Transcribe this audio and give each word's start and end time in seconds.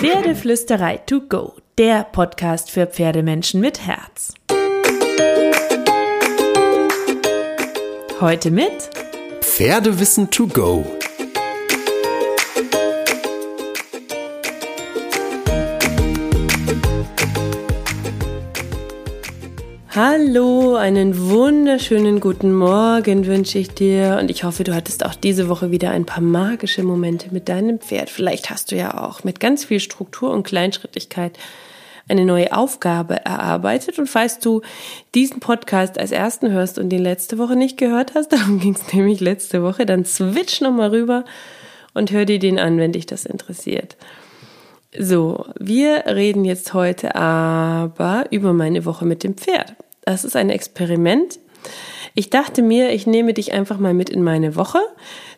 Pferdeflüsterei 0.00 0.96
to 0.96 1.20
go, 1.20 1.56
der 1.76 2.04
Podcast 2.04 2.70
für 2.70 2.86
Pferdemenschen 2.86 3.60
mit 3.60 3.86
Herz. 3.86 4.32
Heute 8.18 8.50
mit 8.50 8.88
Pferdewissen 9.42 10.30
to 10.30 10.46
go. 10.46 10.86
Hallo, 19.94 20.59
einen 20.80 21.28
wunderschönen 21.28 22.20
guten 22.20 22.54
Morgen 22.54 23.26
wünsche 23.26 23.58
ich 23.58 23.68
dir 23.68 24.16
und 24.18 24.30
ich 24.30 24.44
hoffe, 24.44 24.64
du 24.64 24.74
hattest 24.74 25.04
auch 25.04 25.14
diese 25.14 25.50
Woche 25.50 25.70
wieder 25.70 25.90
ein 25.90 26.06
paar 26.06 26.22
magische 26.22 26.82
Momente 26.82 27.28
mit 27.32 27.50
deinem 27.50 27.80
Pferd. 27.80 28.08
Vielleicht 28.08 28.48
hast 28.48 28.72
du 28.72 28.76
ja 28.76 29.06
auch 29.06 29.22
mit 29.22 29.40
ganz 29.40 29.66
viel 29.66 29.78
Struktur 29.78 30.30
und 30.30 30.42
Kleinschrittigkeit 30.42 31.38
eine 32.08 32.24
neue 32.24 32.56
Aufgabe 32.56 33.26
erarbeitet 33.26 33.98
und 33.98 34.06
falls 34.06 34.38
du 34.38 34.62
diesen 35.14 35.40
Podcast 35.40 35.98
als 35.98 36.12
ersten 36.12 36.50
hörst 36.50 36.78
und 36.78 36.88
den 36.88 37.02
letzte 37.02 37.36
Woche 37.36 37.56
nicht 37.56 37.76
gehört 37.76 38.14
hast, 38.14 38.32
darum 38.32 38.58
ging 38.58 38.74
es 38.74 38.90
nämlich 38.94 39.20
letzte 39.20 39.62
Woche, 39.62 39.84
dann 39.84 40.06
switch 40.06 40.62
nochmal 40.62 40.88
rüber 40.88 41.26
und 41.92 42.10
hör 42.10 42.24
dir 42.24 42.38
den 42.38 42.58
an, 42.58 42.78
wenn 42.78 42.92
dich 42.92 43.04
das 43.04 43.26
interessiert. 43.26 43.98
So, 44.98 45.44
wir 45.58 46.06
reden 46.06 46.46
jetzt 46.46 46.72
heute 46.72 47.16
aber 47.16 48.24
über 48.30 48.54
meine 48.54 48.86
Woche 48.86 49.04
mit 49.04 49.24
dem 49.24 49.36
Pferd. 49.36 49.74
Das 50.02 50.24
ist 50.24 50.36
ein 50.36 50.50
Experiment. 50.50 51.38
Ich 52.14 52.30
dachte 52.30 52.62
mir, 52.62 52.90
ich 52.90 53.06
nehme 53.06 53.34
dich 53.34 53.52
einfach 53.52 53.78
mal 53.78 53.94
mit 53.94 54.10
in 54.10 54.22
meine 54.22 54.56
Woche, 54.56 54.80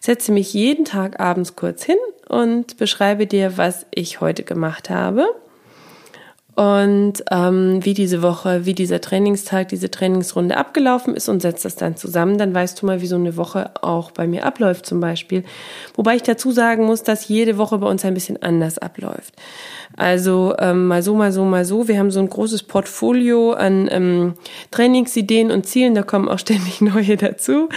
setze 0.00 0.32
mich 0.32 0.54
jeden 0.54 0.84
Tag 0.84 1.20
abends 1.20 1.56
kurz 1.56 1.82
hin 1.84 1.98
und 2.28 2.76
beschreibe 2.78 3.26
dir, 3.26 3.56
was 3.56 3.86
ich 3.90 4.20
heute 4.20 4.42
gemacht 4.42 4.88
habe 4.88 5.28
und 6.54 7.14
ähm, 7.30 7.82
wie 7.82 7.94
diese 7.94 8.20
Woche, 8.20 8.66
wie 8.66 8.74
dieser 8.74 9.00
Trainingstag, 9.00 9.68
diese 9.68 9.90
Trainingsrunde 9.90 10.58
abgelaufen 10.58 11.14
ist 11.14 11.30
und 11.30 11.40
setzt 11.40 11.64
das 11.64 11.76
dann 11.76 11.96
zusammen. 11.96 12.36
Dann 12.36 12.54
weißt 12.54 12.82
du 12.82 12.86
mal, 12.86 13.00
wie 13.00 13.06
so 13.06 13.16
eine 13.16 13.38
Woche 13.38 13.70
auch 13.80 14.10
bei 14.10 14.26
mir 14.26 14.44
abläuft 14.44 14.84
zum 14.84 15.00
Beispiel. 15.00 15.44
Wobei 15.94 16.16
ich 16.16 16.22
dazu 16.22 16.52
sagen 16.52 16.84
muss, 16.84 17.02
dass 17.02 17.26
jede 17.28 17.56
Woche 17.56 17.78
bei 17.78 17.86
uns 17.86 18.04
ein 18.04 18.12
bisschen 18.12 18.42
anders 18.42 18.76
abläuft. 18.76 19.34
Also 19.96 20.54
ähm, 20.58 20.86
mal 20.86 21.02
so, 21.02 21.14
mal 21.14 21.32
so, 21.32 21.44
mal 21.44 21.64
so. 21.64 21.88
Wir 21.88 21.98
haben 21.98 22.10
so 22.10 22.20
ein 22.20 22.28
großes 22.28 22.62
Portfolio 22.64 23.52
an 23.52 23.88
ähm, 23.90 24.34
Trainingsideen 24.70 25.50
und 25.50 25.66
Zielen. 25.66 25.94
Da 25.94 26.02
kommen 26.02 26.28
auch 26.28 26.38
ständig 26.38 26.80
neue 26.80 27.16
dazu 27.16 27.68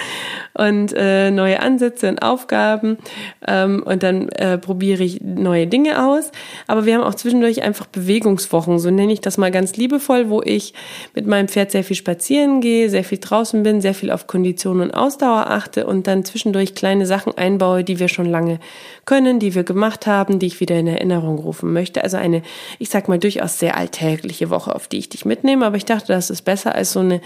und 0.54 0.94
äh, 0.96 1.32
neue 1.32 1.60
Ansätze 1.60 2.10
und 2.10 2.22
Aufgaben. 2.22 2.98
Ähm, 3.46 3.84
und 3.86 4.04
dann 4.04 4.30
äh, 4.30 4.58
probiere 4.58 5.04
ich 5.04 5.22
neue 5.22 5.68
Dinge 5.68 6.06
aus. 6.06 6.32
Aber 6.68 6.86
wir 6.86 6.96
haben 6.96 7.04
auch 7.04 7.16
zwischendurch 7.16 7.64
einfach 7.64 7.86
Bewegungswochen, 7.86 8.65
so 8.78 8.90
nenne 8.90 9.14
ich 9.14 9.22
das 9.22 9.38
mal 9.38 9.52
ganz 9.52 9.76
liebevoll, 9.76 10.30
wo 10.30 10.42
ich 10.42 10.74
mit 11.14 11.28
meinem 11.28 11.48
Pferd 11.48 11.72
sehr 11.72 11.84
viel 11.84 11.96
spazieren 11.96 12.62
gehe, 12.62 12.90
sehr 12.90 13.04
viel 13.04 13.20
draußen 13.20 13.64
bin, 13.64 13.82
sehr 13.82 13.94
viel 13.94 14.12
auf 14.12 14.28
Kondition 14.28 14.82
und 14.82 14.92
Ausdauer 14.92 15.48
achte 15.50 15.86
und 15.86 16.08
dann 16.08 16.26
zwischendurch 16.26 16.76
kleine 16.76 17.06
Sachen 17.06 17.38
einbaue, 17.38 17.84
die 17.84 18.00
wir 18.00 18.08
schon 18.08 18.26
lange 18.26 18.60
können, 19.06 19.40
die 19.40 19.56
wir 19.56 19.64
gemacht 19.64 20.08
haben, 20.08 20.40
die 20.40 20.48
ich 20.48 20.60
wieder 20.60 20.78
in 20.78 20.88
Erinnerung 20.88 21.38
rufen 21.38 21.72
möchte. 21.72 22.04
Also 22.04 22.18
eine, 22.18 22.42
ich 22.80 22.90
sag 22.90 23.08
mal, 23.08 23.20
durchaus 23.20 23.60
sehr 23.60 23.78
alltägliche 23.78 24.50
Woche, 24.50 24.76
auf 24.76 24.88
die 24.88 24.98
ich 24.98 25.10
dich 25.10 25.26
mitnehme. 25.26 25.66
Aber 25.66 25.78
ich 25.78 25.86
dachte, 25.86 26.08
das 26.08 26.30
ist 26.30 26.42
besser 26.42 26.76
als 26.76 26.92
so 26.92 27.00
eine 27.00 27.22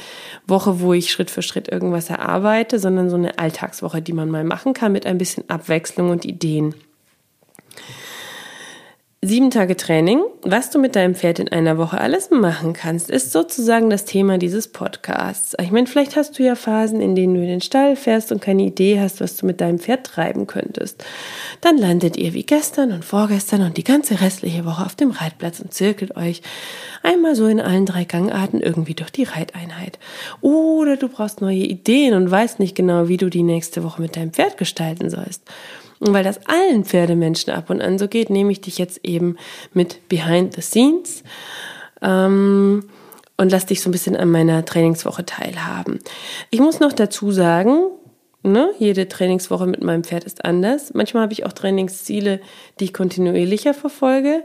Woche, 0.46 0.82
wo 0.82 0.94
ich 0.94 1.12
Schritt 1.12 1.32
für 1.32 1.42
Schritt 1.42 1.70
irgendwas 1.70 2.10
erarbeite, 2.10 2.80
sondern 2.80 3.10
so 3.10 3.16
eine 3.16 3.40
Alltagswoche, 3.40 4.02
die 4.02 4.14
man 4.14 4.30
mal 4.30 4.44
machen 4.44 4.74
kann 4.74 4.92
mit 4.92 5.06
ein 5.06 5.18
bisschen 5.18 5.50
Abwechslung 5.50 6.10
und 6.10 6.26
Ideen. 6.26 6.76
Sieben 9.22 9.52
Tage 9.52 9.76
Training, 9.76 10.22
was 10.44 10.70
du 10.70 10.80
mit 10.80 10.96
deinem 10.96 11.14
Pferd 11.14 11.40
in 11.40 11.50
einer 11.50 11.78
Woche 11.78 12.00
alles 12.00 12.30
machen 12.30 12.72
kannst, 12.72 13.10
ist 13.10 13.34
sozusagen 13.34 13.90
das 13.90 14.06
Thema 14.06 14.38
dieses 14.38 14.70
Podcasts. 14.70 15.58
Ich 15.62 15.72
meine, 15.72 15.88
vielleicht 15.88 16.16
hast 16.16 16.40
du 16.40 16.44
ja 16.44 16.56
Phasen, 16.56 17.02
in 17.02 17.16
denen 17.16 17.34
du 17.34 17.42
in 17.42 17.50
den 17.50 17.60
Stall 17.60 17.98
fährst 17.98 18.32
und 18.32 18.42
keine 18.42 18.64
Idee 18.64 19.02
hast, 19.02 19.20
was 19.20 19.36
du 19.36 19.46
mit 19.46 19.60
deinem 19.60 19.78
Pferd 19.78 20.06
treiben 20.06 20.48
könntest. 20.48 21.04
Dann 21.60 21.78
landet 21.78 22.16
ihr 22.16 22.34
wie 22.34 22.46
gestern 22.46 22.94
und 22.94 23.04
vorgestern 23.04 23.62
und 23.64 23.76
die 23.76 23.84
ganze 23.84 24.22
restliche 24.22 24.64
Woche 24.64 24.86
auf 24.86 24.96
dem 24.96 25.12
Reitplatz 25.12 25.60
und 25.60 25.74
zirkelt 25.74 26.16
euch 26.16 26.42
einmal 27.04 27.36
so 27.36 27.46
in 27.48 27.60
allen 27.60 27.86
drei 27.86 28.06
Gangarten 28.06 28.62
irgendwie 28.62 28.94
durch 28.94 29.10
die 29.10 29.26
Reiteinheit. 29.26 30.00
Oder 30.40 30.96
du 30.96 31.10
brauchst 31.10 31.42
neue 31.42 31.58
Ideen 31.58 32.14
und 32.14 32.32
weißt 32.32 32.60
nicht 32.60 32.74
genau, 32.74 33.10
wie 33.10 33.18
du 33.18 33.30
die 33.30 33.44
nächste 33.44 33.84
Woche 33.84 34.02
mit 34.02 34.16
deinem 34.16 34.32
Pferd 34.32 34.58
gestalten 34.58 35.10
sollst. 35.10 35.44
Und 36.00 36.14
weil 36.14 36.24
das 36.24 36.40
allen 36.48 36.86
Pferdemenschen 36.86 37.54
ab 37.54 37.70
und 37.70 37.82
an 37.82 38.00
so 38.00 38.08
geht, 38.08 38.30
nehme 38.30 38.52
ich 38.52 38.62
dich 38.62 38.78
jetzt 38.78 39.02
eben 39.04 39.38
mit 39.74 40.08
Behind 40.08 40.54
the 40.54 40.62
Scenes 40.62 41.24
ähm, 42.02 42.86
und 43.38 43.52
lass 43.52 43.66
dich 43.66 43.82
so 43.82 43.90
ein 43.90 43.92
bisschen 43.92 44.16
an 44.16 44.32
meiner 44.32 44.64
Trainingswoche 44.66 45.26
teilhaben. 45.26 46.00
Ich 46.52 46.60
muss 46.60 46.80
noch 46.80 46.94
dazu 46.94 47.32
sagen, 47.32 47.90
ne, 48.44 48.72
jede 48.80 49.08
Trainingswoche 49.10 49.68
mit 49.68 49.84
meinem 49.84 50.04
Pferd 50.04 50.24
ist 50.24 50.46
anders. 50.46 50.94
Manchmal 50.94 51.24
habe 51.24 51.34
ich 51.34 51.46
auch 51.46 51.54
Trainingsziele, 51.54 52.40
die 52.80 52.86
ich 52.86 52.94
kontinuierlicher 52.94 53.74
verfolge. 53.74 54.44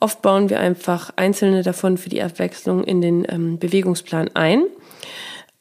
Oft 0.00 0.22
bauen 0.22 0.50
wir 0.50 0.60
einfach 0.60 1.12
einzelne 1.16 1.62
davon 1.62 1.98
für 1.98 2.08
die 2.08 2.22
Abwechslung 2.22 2.84
in 2.84 3.00
den 3.00 3.26
ähm, 3.28 3.58
Bewegungsplan 3.58 4.30
ein. 4.34 4.64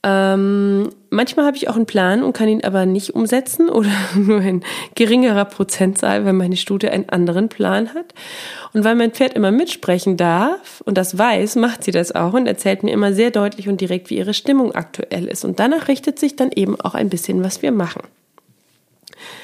Ähm, 0.03 0.89
manchmal 1.11 1.45
habe 1.45 1.57
ich 1.57 1.69
auch 1.69 1.75
einen 1.75 1.85
Plan 1.85 2.23
und 2.23 2.33
kann 2.33 2.49
ihn 2.49 2.63
aber 2.63 2.87
nicht 2.87 3.13
umsetzen 3.13 3.69
oder 3.69 3.91
nur 4.15 4.41
in 4.41 4.63
geringerer 4.95 5.45
Prozentzahl, 5.45 6.25
weil 6.25 6.33
meine 6.33 6.57
Stute 6.57 6.91
einen 6.91 7.09
anderen 7.09 7.49
Plan 7.49 7.93
hat. 7.93 8.13
Und 8.73 8.83
weil 8.83 8.95
mein 8.95 9.11
Pferd 9.11 9.33
immer 9.33 9.51
mitsprechen 9.51 10.17
darf 10.17 10.81
und 10.85 10.97
das 10.97 11.17
weiß, 11.17 11.55
macht 11.57 11.83
sie 11.83 11.91
das 11.91 12.15
auch 12.15 12.33
und 12.33 12.47
erzählt 12.47 12.83
mir 12.83 12.91
immer 12.91 13.13
sehr 13.13 13.29
deutlich 13.29 13.69
und 13.69 13.79
direkt, 13.79 14.09
wie 14.09 14.17
ihre 14.17 14.33
Stimmung 14.33 14.73
aktuell 14.73 15.27
ist. 15.27 15.45
Und 15.45 15.59
danach 15.59 15.87
richtet 15.87 16.17
sich 16.17 16.35
dann 16.35 16.51
eben 16.51 16.79
auch 16.81 16.95
ein 16.95 17.09
bisschen, 17.09 17.43
was 17.43 17.61
wir 17.61 17.71
machen. 17.71 18.01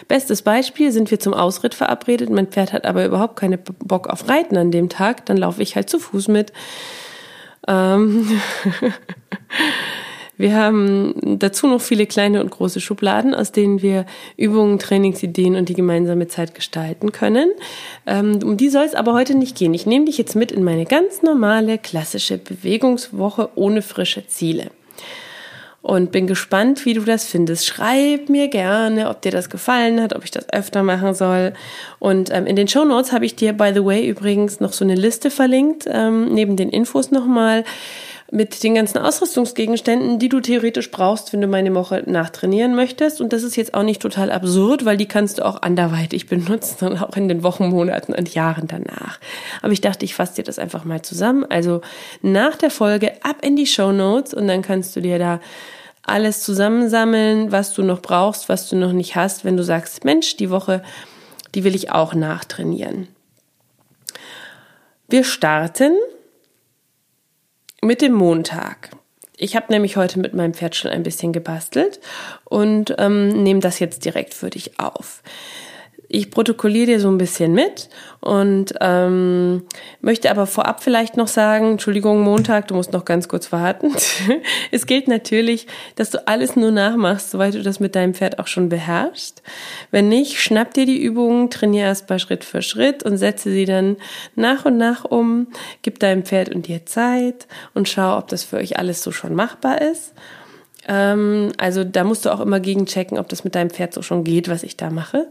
Bestes 0.07 0.41
Beispiel 0.41 0.91
sind 0.91 1.11
wir 1.11 1.19
zum 1.19 1.35
Ausritt 1.35 1.75
verabredet. 1.75 2.31
Mein 2.31 2.47
Pferd 2.47 2.73
hat 2.73 2.85
aber 2.85 3.05
überhaupt 3.05 3.35
keine 3.35 3.59
Bock 3.59 4.07
auf 4.07 4.27
Reiten 4.27 4.57
an 4.57 4.71
dem 4.71 4.89
Tag. 4.89 5.27
Dann 5.27 5.37
laufe 5.37 5.61
ich 5.61 5.75
halt 5.75 5.89
zu 5.89 5.99
Fuß 5.99 6.29
mit. 6.29 6.51
Ähm 7.67 8.27
Wir 10.37 10.55
haben 10.55 11.39
dazu 11.39 11.67
noch 11.67 11.81
viele 11.81 12.05
kleine 12.05 12.41
und 12.41 12.51
große 12.51 12.79
Schubladen, 12.79 13.33
aus 13.33 13.51
denen 13.51 13.81
wir 13.81 14.05
Übungen, 14.37 14.77
Trainingsideen 14.77 15.55
und 15.55 15.67
die 15.67 15.73
gemeinsame 15.73 16.27
Zeit 16.27 16.53
gestalten 16.53 17.11
können. 17.11 17.49
Ähm, 18.05 18.39
um 18.43 18.55
die 18.55 18.69
soll 18.69 18.85
es 18.85 18.93
aber 18.93 19.13
heute 19.13 19.35
nicht 19.35 19.57
gehen. 19.57 19.73
Ich 19.73 19.87
nehme 19.87 20.05
dich 20.05 20.17
jetzt 20.17 20.35
mit 20.35 20.51
in 20.51 20.63
meine 20.63 20.85
ganz 20.85 21.23
normale, 21.23 21.79
klassische 21.79 22.37
Bewegungswoche 22.37 23.49
ohne 23.55 23.81
frische 23.81 24.27
Ziele. 24.27 24.69
Und 25.81 26.11
bin 26.11 26.27
gespannt, 26.27 26.85
wie 26.85 26.95
du 26.95 27.01
das 27.01 27.25
findest. 27.25 27.65
Schreib 27.65 28.27
mir 28.27 28.49
gerne, 28.49 29.09
ob 29.09 29.21
dir 29.21 29.31
das 29.31 29.49
gefallen 29.49 30.01
hat, 30.01 30.13
ob 30.13 30.25
ich 30.25 30.31
das 30.31 30.49
öfter 30.51 30.83
machen 30.83 31.13
soll. 31.13 31.53
Und 31.97 32.29
ähm, 32.33 32.45
in 32.45 32.57
den 32.57 32.67
Show 32.67 32.83
Notes 32.83 33.13
habe 33.13 33.25
ich 33.25 33.35
dir, 33.35 33.53
by 33.53 33.71
the 33.73 33.85
way, 33.85 34.05
übrigens 34.05 34.59
noch 34.59 34.73
so 34.73 34.83
eine 34.83 34.95
Liste 34.95 35.31
verlinkt, 35.31 35.85
ähm, 35.89 36.33
neben 36.33 36.57
den 36.57 36.69
Infos 36.69 37.09
nochmal 37.09 37.63
mit 38.29 38.61
den 38.61 38.75
ganzen 38.75 38.97
Ausrüstungsgegenständen, 38.97 40.19
die 40.19 40.27
du 40.27 40.41
theoretisch 40.41 40.91
brauchst, 40.91 41.31
wenn 41.31 41.39
du 41.39 41.47
meine 41.47 41.73
Woche 41.73 42.03
nachtrainieren 42.05 42.75
möchtest. 42.75 43.21
Und 43.21 43.31
das 43.31 43.43
ist 43.43 43.55
jetzt 43.55 43.73
auch 43.73 43.83
nicht 43.83 44.01
total 44.01 44.31
absurd, 44.31 44.83
weil 44.83 44.97
die 44.97 45.07
kannst 45.07 45.37
du 45.37 45.45
auch 45.45 45.61
anderweitig 45.61 46.27
benutzen 46.27 46.87
und 46.87 47.01
auch 47.01 47.15
in 47.15 47.29
den 47.29 47.43
Wochen, 47.43 47.69
Monaten 47.69 48.13
und 48.13 48.33
Jahren 48.33 48.67
danach. 48.67 49.19
Aber 49.61 49.71
ich 49.71 49.81
dachte, 49.81 50.03
ich 50.03 50.13
fasse 50.13 50.35
dir 50.35 50.43
das 50.43 50.59
einfach 50.59 50.83
mal 50.83 51.01
zusammen. 51.01 51.45
Also 51.49 51.81
nach 52.21 52.57
der 52.57 52.69
Folge 52.69 53.13
ab 53.23 53.37
in 53.41 53.55
die 53.55 53.65
Show 53.65 53.93
Notes 53.93 54.33
und 54.33 54.47
dann 54.47 54.61
kannst 54.61 54.95
du 54.95 55.01
dir 55.01 55.19
da 55.19 55.39
alles 56.03 56.43
zusammensammeln, 56.43 57.51
was 57.51 57.73
du 57.73 57.83
noch 57.83 58.01
brauchst, 58.01 58.49
was 58.49 58.67
du 58.69 58.75
noch 58.75 58.93
nicht 58.93 59.15
hast, 59.15 59.45
wenn 59.45 59.57
du 59.57 59.63
sagst, 59.63 60.03
Mensch, 60.05 60.37
die 60.37 60.49
Woche, 60.49 60.81
die 61.55 61.63
will 61.63 61.75
ich 61.75 61.91
auch 61.91 62.13
nachtrainieren. 62.13 63.07
Wir 65.09 65.23
starten 65.23 65.93
mit 67.81 68.01
dem 68.01 68.13
Montag. 68.13 68.89
Ich 69.35 69.55
habe 69.55 69.71
nämlich 69.71 69.97
heute 69.97 70.19
mit 70.19 70.33
meinem 70.33 70.53
Pferd 70.53 70.75
schon 70.75 70.91
ein 70.91 71.03
bisschen 71.03 71.31
gebastelt 71.31 71.99
und 72.43 72.95
ähm, 72.97 73.43
nehme 73.43 73.59
das 73.59 73.79
jetzt 73.79 74.03
direkt 74.03 74.33
für 74.33 74.49
dich 74.49 74.79
auf. 74.79 75.21
Ich 76.09 76.31
protokolliere 76.31 76.85
dir 76.85 76.99
so 77.01 77.09
ein 77.09 77.17
bisschen 77.17 77.53
mit 77.53 77.89
und 78.21 78.73
ähm, 78.79 79.63
möchte 79.99 80.31
aber 80.31 80.47
vorab 80.47 80.81
vielleicht 80.81 81.17
noch 81.17 81.27
sagen, 81.27 81.71
Entschuldigung, 81.71 82.21
Montag, 82.21 82.69
du 82.69 82.75
musst 82.75 82.93
noch 82.93 83.03
ganz 83.03 83.27
kurz 83.27 83.51
warten. 83.51 83.93
es 84.71 84.85
gilt 84.85 85.09
natürlich, 85.09 85.67
dass 85.95 86.09
du 86.09 86.25
alles 86.25 86.55
nur 86.55 86.71
nachmachst, 86.71 87.31
soweit 87.31 87.55
du 87.55 87.61
das 87.61 87.81
mit 87.81 87.95
deinem 87.95 88.13
Pferd 88.13 88.39
auch 88.39 88.47
schon 88.47 88.69
beherrschst. 88.69 89.43
Wenn 89.91 90.07
nicht, 90.07 90.39
schnapp 90.41 90.73
dir 90.73 90.85
die 90.85 91.01
Übungen, 91.01 91.49
trainiere 91.49 91.87
erst 91.87 92.09
mal 92.09 92.19
Schritt 92.19 92.45
für 92.45 92.61
Schritt 92.61 93.03
und 93.03 93.17
setze 93.17 93.51
sie 93.51 93.65
dann 93.65 93.97
nach 94.35 94.63
und 94.63 94.77
nach 94.77 95.03
um. 95.03 95.47
Gib 95.81 95.99
deinem 95.99 96.23
Pferd 96.23 96.55
und 96.55 96.67
dir 96.67 96.85
Zeit 96.85 97.47
und 97.73 97.89
schau, 97.89 98.17
ob 98.17 98.29
das 98.29 98.45
für 98.45 98.57
euch 98.57 98.79
alles 98.79 99.03
so 99.03 99.11
schon 99.11 99.35
machbar 99.35 99.81
ist 99.81 100.13
ähm, 100.87 101.51
also 101.57 101.83
da 101.83 102.03
musst 102.03 102.25
du 102.25 102.33
auch 102.33 102.39
immer 102.39 102.59
gegenchecken, 102.59 103.17
ob 103.17 103.27
das 103.29 103.43
mit 103.43 103.55
deinem 103.55 103.69
Pferd 103.69 103.93
so 103.93 104.01
schon 104.01 104.23
geht, 104.23 104.47
was 104.47 104.63
ich 104.63 104.77
da 104.77 104.89
mache. 104.89 105.27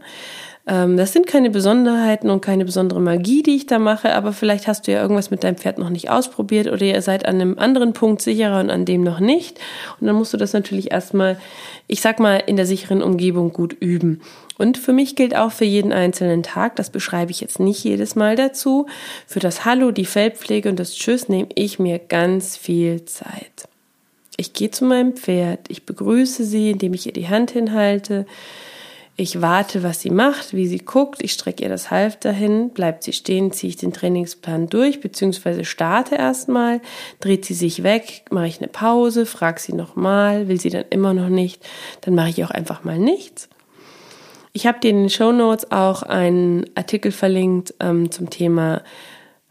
Ähm, 0.67 0.97
das 0.97 1.13
sind 1.13 1.27
keine 1.27 1.49
Besonderheiten 1.49 2.29
und 2.29 2.41
keine 2.41 2.65
besondere 2.65 2.99
Magie, 2.99 3.41
die 3.41 3.55
ich 3.55 3.65
da 3.67 3.79
mache, 3.79 4.13
aber 4.13 4.33
vielleicht 4.33 4.67
hast 4.67 4.85
du 4.85 4.91
ja 4.91 5.01
irgendwas 5.01 5.31
mit 5.31 5.43
deinem 5.43 5.55
Pferd 5.55 5.77
noch 5.77 5.89
nicht 5.89 6.09
ausprobiert 6.09 6.67
oder 6.67 6.85
ihr 6.85 7.01
seid 7.01 7.25
an 7.25 7.35
einem 7.35 7.57
anderen 7.57 7.93
Punkt 7.93 8.21
sicherer 8.21 8.59
und 8.59 8.69
an 8.69 8.83
dem 8.83 9.01
noch 9.01 9.21
nicht. 9.21 9.59
Und 9.99 10.07
dann 10.07 10.15
musst 10.15 10.33
du 10.33 10.37
das 10.37 10.51
natürlich 10.51 10.91
erstmal, 10.91 11.39
ich 11.87 12.01
sag 12.01 12.19
mal, 12.19 12.43
in 12.45 12.57
der 12.57 12.65
sicheren 12.65 13.01
Umgebung 13.01 13.53
gut 13.53 13.73
üben. 13.79 14.21
Und 14.57 14.77
für 14.77 14.91
mich 14.91 15.15
gilt 15.15 15.35
auch 15.35 15.51
für 15.51 15.65
jeden 15.65 15.93
einzelnen 15.93 16.43
Tag, 16.43 16.75
das 16.75 16.89
beschreibe 16.89 17.31
ich 17.31 17.39
jetzt 17.39 17.59
nicht 17.59 17.83
jedes 17.83 18.15
Mal 18.15 18.35
dazu, 18.35 18.87
für 19.25 19.39
das 19.39 19.63
Hallo, 19.65 19.91
die 19.91 20.05
Fellpflege 20.05 20.67
und 20.67 20.79
das 20.79 20.95
Tschüss 20.95 21.29
nehme 21.29 21.49
ich 21.55 21.79
mir 21.79 21.99
ganz 21.99 22.57
viel 22.57 23.05
Zeit. 23.05 23.69
Ich 24.35 24.53
gehe 24.53 24.69
zu 24.69 24.85
meinem 24.85 25.13
Pferd, 25.13 25.61
ich 25.69 25.85
begrüße 25.85 26.43
sie, 26.43 26.71
indem 26.71 26.93
ich 26.93 27.05
ihr 27.05 27.13
die 27.13 27.29
Hand 27.29 27.51
hinhalte, 27.51 28.25
ich 29.19 29.41
warte, 29.41 29.81
was 29.81 30.01
sie 30.01 30.11
macht, 30.11 30.53
wie 30.53 30.67
sie 30.67 30.77
guckt, 30.77 31.23
ich 31.23 31.33
strecke 31.33 31.63
ihr 31.63 31.69
das 31.69 31.89
Halfter 31.89 32.31
hin, 32.31 32.69
bleibt 32.69 33.03
sie 33.03 33.13
stehen, 33.13 33.51
ziehe 33.51 33.69
ich 33.69 33.75
den 33.75 33.91
Trainingsplan 33.91 34.67
durch, 34.67 35.01
beziehungsweise 35.01 35.65
starte 35.65 36.15
erstmal, 36.15 36.81
dreht 37.19 37.43
sie 37.43 37.55
sich 37.55 37.81
weg, 37.81 38.25
mache 38.29 38.45
ich 38.45 38.59
eine 38.59 38.67
Pause, 38.67 39.25
frage 39.25 39.59
sie 39.59 39.73
nochmal, 39.73 40.47
will 40.47 40.61
sie 40.61 40.69
dann 40.69 40.85
immer 40.91 41.15
noch 41.15 41.29
nicht, 41.29 41.67
dann 42.01 42.13
mache 42.13 42.29
ich 42.29 42.45
auch 42.45 42.51
einfach 42.51 42.83
mal 42.83 42.99
nichts. 42.99 43.49
Ich 44.53 44.67
habe 44.67 44.79
dir 44.79 44.91
in 44.91 45.01
den 45.01 45.09
Show 45.09 45.31
Notes 45.31 45.71
auch 45.71 46.03
einen 46.03 46.65
Artikel 46.75 47.11
verlinkt 47.11 47.73
ähm, 47.79 48.11
zum 48.11 48.29
Thema 48.29 48.83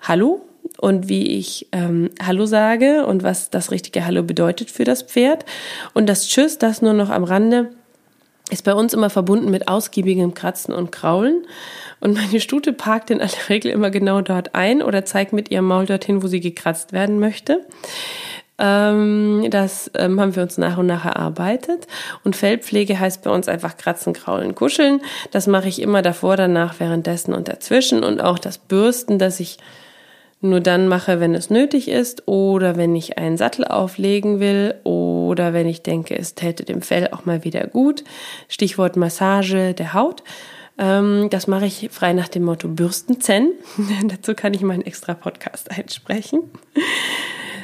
Hallo 0.00 0.42
und 0.78 1.08
wie 1.08 1.38
ich 1.38 1.66
ähm, 1.72 2.10
Hallo 2.24 2.46
sage 2.46 3.04
und 3.04 3.24
was 3.24 3.50
das 3.50 3.72
richtige 3.72 4.06
Hallo 4.06 4.22
bedeutet 4.22 4.70
für 4.70 4.84
das 4.84 5.02
Pferd. 5.02 5.44
Und 5.92 6.06
das 6.06 6.28
Tschüss, 6.28 6.58
das 6.58 6.82
nur 6.82 6.92
noch 6.92 7.10
am 7.10 7.24
Rande 7.24 7.70
ist 8.50 8.64
bei 8.64 8.74
uns 8.74 8.94
immer 8.94 9.10
verbunden 9.10 9.50
mit 9.50 9.68
ausgiebigem 9.68 10.34
Kratzen 10.34 10.72
und 10.72 10.92
Kraulen. 10.92 11.46
Und 12.00 12.14
meine 12.14 12.40
Stute 12.40 12.72
parkt 12.72 13.10
in 13.10 13.20
aller 13.20 13.48
Regel 13.48 13.70
immer 13.70 13.90
genau 13.90 14.20
dort 14.20 14.54
ein 14.54 14.82
oder 14.82 15.04
zeigt 15.04 15.32
mit 15.32 15.50
ihrem 15.50 15.66
Maul 15.66 15.86
dorthin, 15.86 16.22
wo 16.22 16.28
sie 16.28 16.40
gekratzt 16.40 16.92
werden 16.92 17.18
möchte. 17.18 17.66
Ähm, 18.58 19.46
das 19.50 19.90
ähm, 19.94 20.20
haben 20.20 20.34
wir 20.34 20.42
uns 20.42 20.58
nach 20.58 20.78
und 20.78 20.86
nach 20.86 21.04
erarbeitet. 21.04 21.86
Und 22.24 22.36
Fellpflege 22.36 22.98
heißt 22.98 23.22
bei 23.22 23.30
uns 23.30 23.48
einfach 23.48 23.76
kratzen, 23.76 24.12
kraulen, 24.12 24.54
kuscheln. 24.54 25.00
Das 25.30 25.46
mache 25.46 25.68
ich 25.68 25.82
immer 25.82 26.02
davor, 26.02 26.36
danach, 26.36 26.78
währenddessen 26.78 27.34
und 27.34 27.48
dazwischen. 27.48 28.04
Und 28.04 28.22
auch 28.22 28.38
das 28.38 28.58
Bürsten, 28.58 29.18
das 29.18 29.40
ich 29.40 29.58
nur 30.40 30.60
dann 30.60 30.88
mache, 30.88 31.18
wenn 31.20 31.34
es 31.34 31.50
nötig 31.50 31.88
ist 31.88 32.28
oder 32.28 32.76
wenn 32.76 32.94
ich 32.94 33.18
einen 33.18 33.36
Sattel 33.36 33.64
auflegen 33.64 34.38
will 34.38 34.74
oder 34.84 35.52
wenn 35.52 35.66
ich 35.66 35.82
denke, 35.82 36.16
es 36.16 36.34
täte 36.34 36.64
dem 36.64 36.82
Fell 36.82 37.08
auch 37.12 37.24
mal 37.24 37.44
wieder 37.44 37.66
gut. 37.66 38.04
Stichwort 38.48 38.96
Massage 38.96 39.74
der 39.74 39.94
Haut. 39.94 40.22
Ähm, 40.78 41.28
das 41.30 41.46
mache 41.46 41.66
ich 41.66 41.88
frei 41.90 42.12
nach 42.12 42.28
dem 42.28 42.44
Motto 42.44 42.68
Bürstenzen. 42.68 43.52
Dazu 44.04 44.34
kann 44.34 44.52
ich 44.54 44.60
meinen 44.60 44.82
extra 44.82 45.14
Podcast 45.14 45.70
einsprechen. 45.70 46.40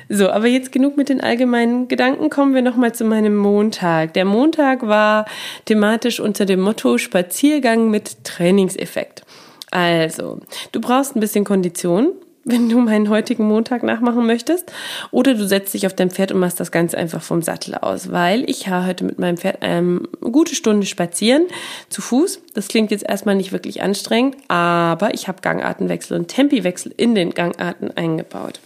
So, 0.09 0.31
aber 0.31 0.47
jetzt 0.47 0.73
genug 0.73 0.97
mit 0.97 1.09
den 1.09 1.21
allgemeinen 1.21 1.89
Gedanken. 1.89 2.31
Kommen 2.31 2.55
wir 2.55 2.63
nochmal 2.63 2.95
zu 2.95 3.05
meinem 3.05 3.37
Montag. 3.37 4.15
Der 4.15 4.25
Montag 4.25 4.87
war 4.87 5.27
thematisch 5.67 6.21
unter 6.21 6.47
dem 6.47 6.61
Motto 6.61 6.99
Spaziergang 6.99 7.91
mit 7.91 8.25
Trainingseffekt. 8.25 9.25
Also, 9.71 10.41
du 10.73 10.81
brauchst 10.81 11.17
ein 11.17 11.21
bisschen 11.21 11.45
Kondition 11.45 12.13
wenn 12.45 12.69
du 12.69 12.79
meinen 12.79 13.09
heutigen 13.09 13.47
Montag 13.47 13.83
nachmachen 13.83 14.27
möchtest. 14.27 14.73
Oder 15.11 15.35
du 15.35 15.47
setzt 15.47 15.75
dich 15.75 15.87
auf 15.87 15.95
dein 15.95 16.11
Pferd 16.11 16.33
und 16.33 16.41
machst 16.41 16.61
das 16.61 16.73
Ganze 16.73 16.99
einfach 16.99 17.23
vom 17.23 17.43
Sattel 17.43 17.75
aus, 17.75 18.11
weil 18.11 18.49
ich 18.49 18.69
habe 18.69 18.87
heute 18.87 19.05
mit 19.05 19.19
meinem 19.19 19.37
Pferd 19.37 19.63
eine 19.63 20.01
gute 20.21 20.55
Stunde 20.55 20.87
spazieren 20.87 21.47
zu 21.89 22.03
Fuß. 22.03 22.41
Das 22.55 22.69
klingt 22.69 22.91
jetzt 22.91 23.05
erstmal 23.09 23.37
nicht 23.37 23.53
wirklich 23.53 23.83
anstrengend, 23.83 24.37
aber 24.49 25.15
ich 25.15 25.29
habe 25.29 25.41
Gangartenwechsel 25.41 26.19
und 26.19 26.29
Tempiwechsel 26.29 26.93
in 26.97 27.15
den 27.15 27.31
Gangarten 27.31 27.91
eingebaut. 27.91 28.61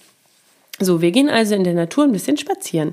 So, 0.79 1.01
wir 1.01 1.11
gehen 1.11 1.31
also 1.31 1.55
in 1.55 1.65
der 1.65 1.75
Natur 1.75 2.05
ein 2.05 2.13
bisschen 2.13 2.37
spazieren. 2.37 2.93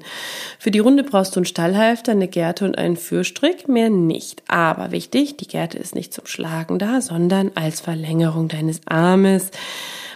Für 0.57 0.71
die 0.71 0.79
Runde 0.79 1.03
brauchst 1.03 1.35
du 1.35 1.39
einen 1.39 1.45
Stallhalfter, 1.45 2.13
eine 2.13 2.29
Gerte 2.29 2.63
und 2.63 2.77
einen 2.77 2.95
Führstrick, 2.95 3.67
mehr 3.67 3.89
nicht. 3.89 4.41
Aber 4.47 4.91
wichtig, 4.91 5.35
die 5.35 5.47
Gerte 5.47 5.77
ist 5.77 5.93
nicht 5.93 6.13
zum 6.13 6.25
Schlagen 6.25 6.79
da, 6.79 7.01
sondern 7.01 7.51
als 7.55 7.81
Verlängerung 7.81 8.47
deines 8.47 8.81
Armes 8.87 9.51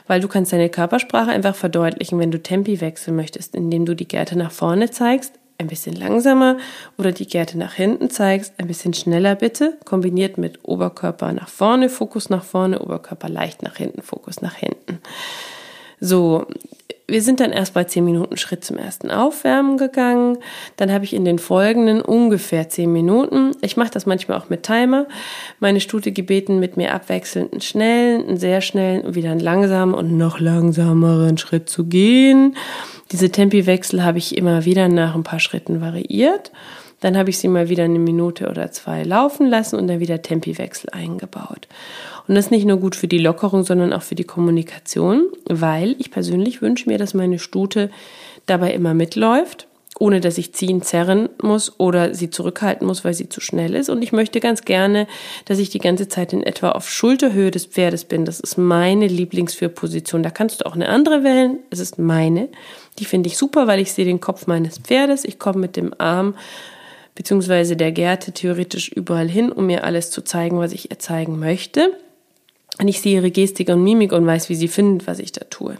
weil 0.08 0.22
du 0.22 0.28
kannst 0.28 0.54
deine 0.54 0.70
Körpersprache 0.70 1.32
einfach 1.32 1.56
verdeutlichen, 1.56 2.18
wenn 2.18 2.32
du 2.32 2.42
Tempi 2.42 2.82
wechseln 2.82 3.16
möchtest, 3.16 3.54
indem 3.56 3.86
du 3.86 3.94
die 3.94 4.08
Gerte 4.08 4.38
nach 4.38 4.52
vorne 4.52 4.90
zeigst, 4.90 5.34
ein 5.60 5.68
bisschen 5.68 5.96
langsamer 5.96 6.58
oder 6.98 7.12
die 7.12 7.28
Gerte 7.28 7.58
nach 7.58 7.74
hinten 7.74 8.10
zeigst, 8.10 8.54
ein 8.58 8.68
bisschen 8.68 8.94
schneller 8.94 9.36
bitte, 9.36 9.78
kombiniert 9.86 10.38
mit 10.38 10.60
Oberkörper 10.64 11.34
nach 11.34 11.50
vorne, 11.50 11.90
Fokus 11.90 12.30
nach 12.30 12.44
vorne, 12.44 12.80
Oberkörper 12.80 13.30
leicht 13.30 13.64
nach 13.64 13.76
hinten, 13.76 14.02
Fokus 14.02 14.42
nach 14.42 14.56
hinten. 14.56 15.00
So, 16.00 16.46
wir 17.10 17.22
sind 17.22 17.40
dann 17.40 17.54
erst 17.54 17.74
bei 17.74 17.86
zehn 17.86 18.04
Minuten 18.04 18.36
Schritt 18.36 18.66
zum 18.66 18.78
ersten 18.78 19.10
Aufwärmen 19.10 19.78
gegangen. 19.78 20.40
Dann 20.76 20.92
habe 20.92 21.06
ich 21.06 21.14
in 21.14 21.24
den 21.24 21.40
folgenden 21.40 22.02
ungefähr 22.02 22.68
zehn 22.68 22.92
Minuten, 22.92 23.52
ich 23.62 23.78
mache 23.78 23.92
das 23.92 24.06
manchmal 24.06 24.38
auch 24.38 24.50
mit 24.50 24.64
Timer, 24.64 25.08
meine 25.60 25.80
Stute 25.80 26.12
gebeten, 26.12 26.60
mit 26.60 26.76
mir 26.76 26.94
abwechselnd 26.94 27.54
einen 27.54 27.62
schnellen, 27.62 28.28
einen 28.28 28.38
sehr 28.38 28.60
schnellen 28.60 29.04
und 29.04 29.16
wieder 29.16 29.32
einen 29.32 29.40
langsamen 29.40 29.96
und 29.96 30.18
noch 30.18 30.42
langsameren 30.42 31.38
Schritt 31.38 31.70
zu 31.70 31.86
gehen. 31.86 32.58
Diese 33.14 33.32
Tempiwechsel 33.32 34.04
habe 34.04 34.18
ich 34.18 34.38
immer 34.38 34.66
wieder 34.66 34.90
nach 34.90 35.16
ein 35.16 35.24
paar 35.24 35.40
Schritten 35.40 35.80
variiert. 35.80 36.52
Dann 37.00 37.16
habe 37.16 37.30
ich 37.30 37.38
sie 37.38 37.48
mal 37.48 37.70
wieder 37.70 37.84
eine 37.84 38.00
Minute 38.00 38.50
oder 38.50 38.72
zwei 38.72 39.04
laufen 39.04 39.48
lassen 39.48 39.78
und 39.78 39.88
dann 39.88 40.00
wieder 40.00 40.22
Tempiwechsel 40.22 40.90
eingebaut. 40.90 41.68
Und 42.28 42.36
das 42.36 42.46
ist 42.46 42.52
nicht 42.52 42.66
nur 42.66 42.78
gut 42.78 42.96
für 42.96 43.08
die 43.08 43.18
Lockerung, 43.18 43.64
sondern 43.64 43.94
auch 43.94 44.02
für 44.02 44.16
die 44.16 44.26
Kommunikation, 44.26 45.28
weil 45.46 45.96
ich 45.98 46.12
persönlich 46.12 46.62
wünsche 46.62 46.90
mir, 46.90 46.98
dass 46.98 47.14
meine 47.14 47.40
Stute 47.40 47.90
dabei 48.46 48.74
immer 48.74 48.94
mitläuft, 48.94 49.68
ohne 50.00 50.20
dass 50.20 50.38
ich 50.38 50.54
ziehen, 50.54 50.82
zerren 50.82 51.30
muss 51.42 51.80
oder 51.80 52.14
sie 52.14 52.30
zurückhalten 52.30 52.86
muss, 52.86 53.04
weil 53.04 53.14
sie 53.14 53.30
zu 53.30 53.42
schnell 53.42 53.74
ist. 53.74 53.90
Und 53.90 54.02
ich 54.04 54.12
möchte 54.12 54.40
ganz 54.40 54.64
gerne, 54.64 55.08
dass 55.46 55.58
ich 55.58 55.70
die 55.70 55.80
ganze 55.80 56.08
Zeit 56.08 56.34
in 56.34 56.44
etwa 56.44 56.72
auf 56.72 56.90
Schulterhöhe 56.90 57.50
des 57.50 57.66
Pferdes 57.66 58.06
bin. 58.06 58.26
Das 58.26 58.40
ist 58.40 58.58
meine 58.58 59.08
Lieblingsführposition. 59.08 60.22
Da 60.22 60.30
kannst 60.30 60.62
du 60.62 60.66
auch 60.66 60.76
eine 60.76 60.90
andere 60.90 61.24
wählen. 61.24 61.60
Es 61.70 61.80
ist 61.80 61.98
meine. 61.98 62.50
Die 63.00 63.06
finde 63.06 63.28
ich 63.28 63.38
super, 63.38 63.68
weil 63.68 63.80
ich 63.80 63.94
sehe 63.94 64.06
den 64.06 64.20
Kopf 64.20 64.48
meines 64.48 64.80
Pferdes. 64.80 65.24
Ich 65.24 65.40
komme 65.40 65.60
mit 65.60 65.76
dem 65.76 65.94
Arm 65.98 66.36
beziehungsweise 67.16 67.76
der 67.76 67.92
Gerte 67.92 68.32
theoretisch 68.32 68.90
überall 68.90 69.28
hin, 69.28 69.52
um 69.52 69.66
mir 69.66 69.84
alles 69.84 70.12
zu 70.12 70.22
zeigen, 70.24 70.60
was 70.60 70.72
ich 70.72 70.92
ihr 70.92 71.00
zeigen 71.00 71.40
möchte. 71.40 71.92
Und 72.80 72.88
ich 72.88 73.02
sehe 73.02 73.16
ihre 73.16 73.32
Gestik 73.32 73.70
und 73.70 73.84
Mimik 73.84 74.12
und 74.12 74.26
weiß, 74.26 74.50
wie 74.50 74.56
sie 74.56 74.68
findet, 74.68 75.08
was 75.08 75.20
ich 75.20 75.32
da 75.32 75.46
tue. 75.46 75.78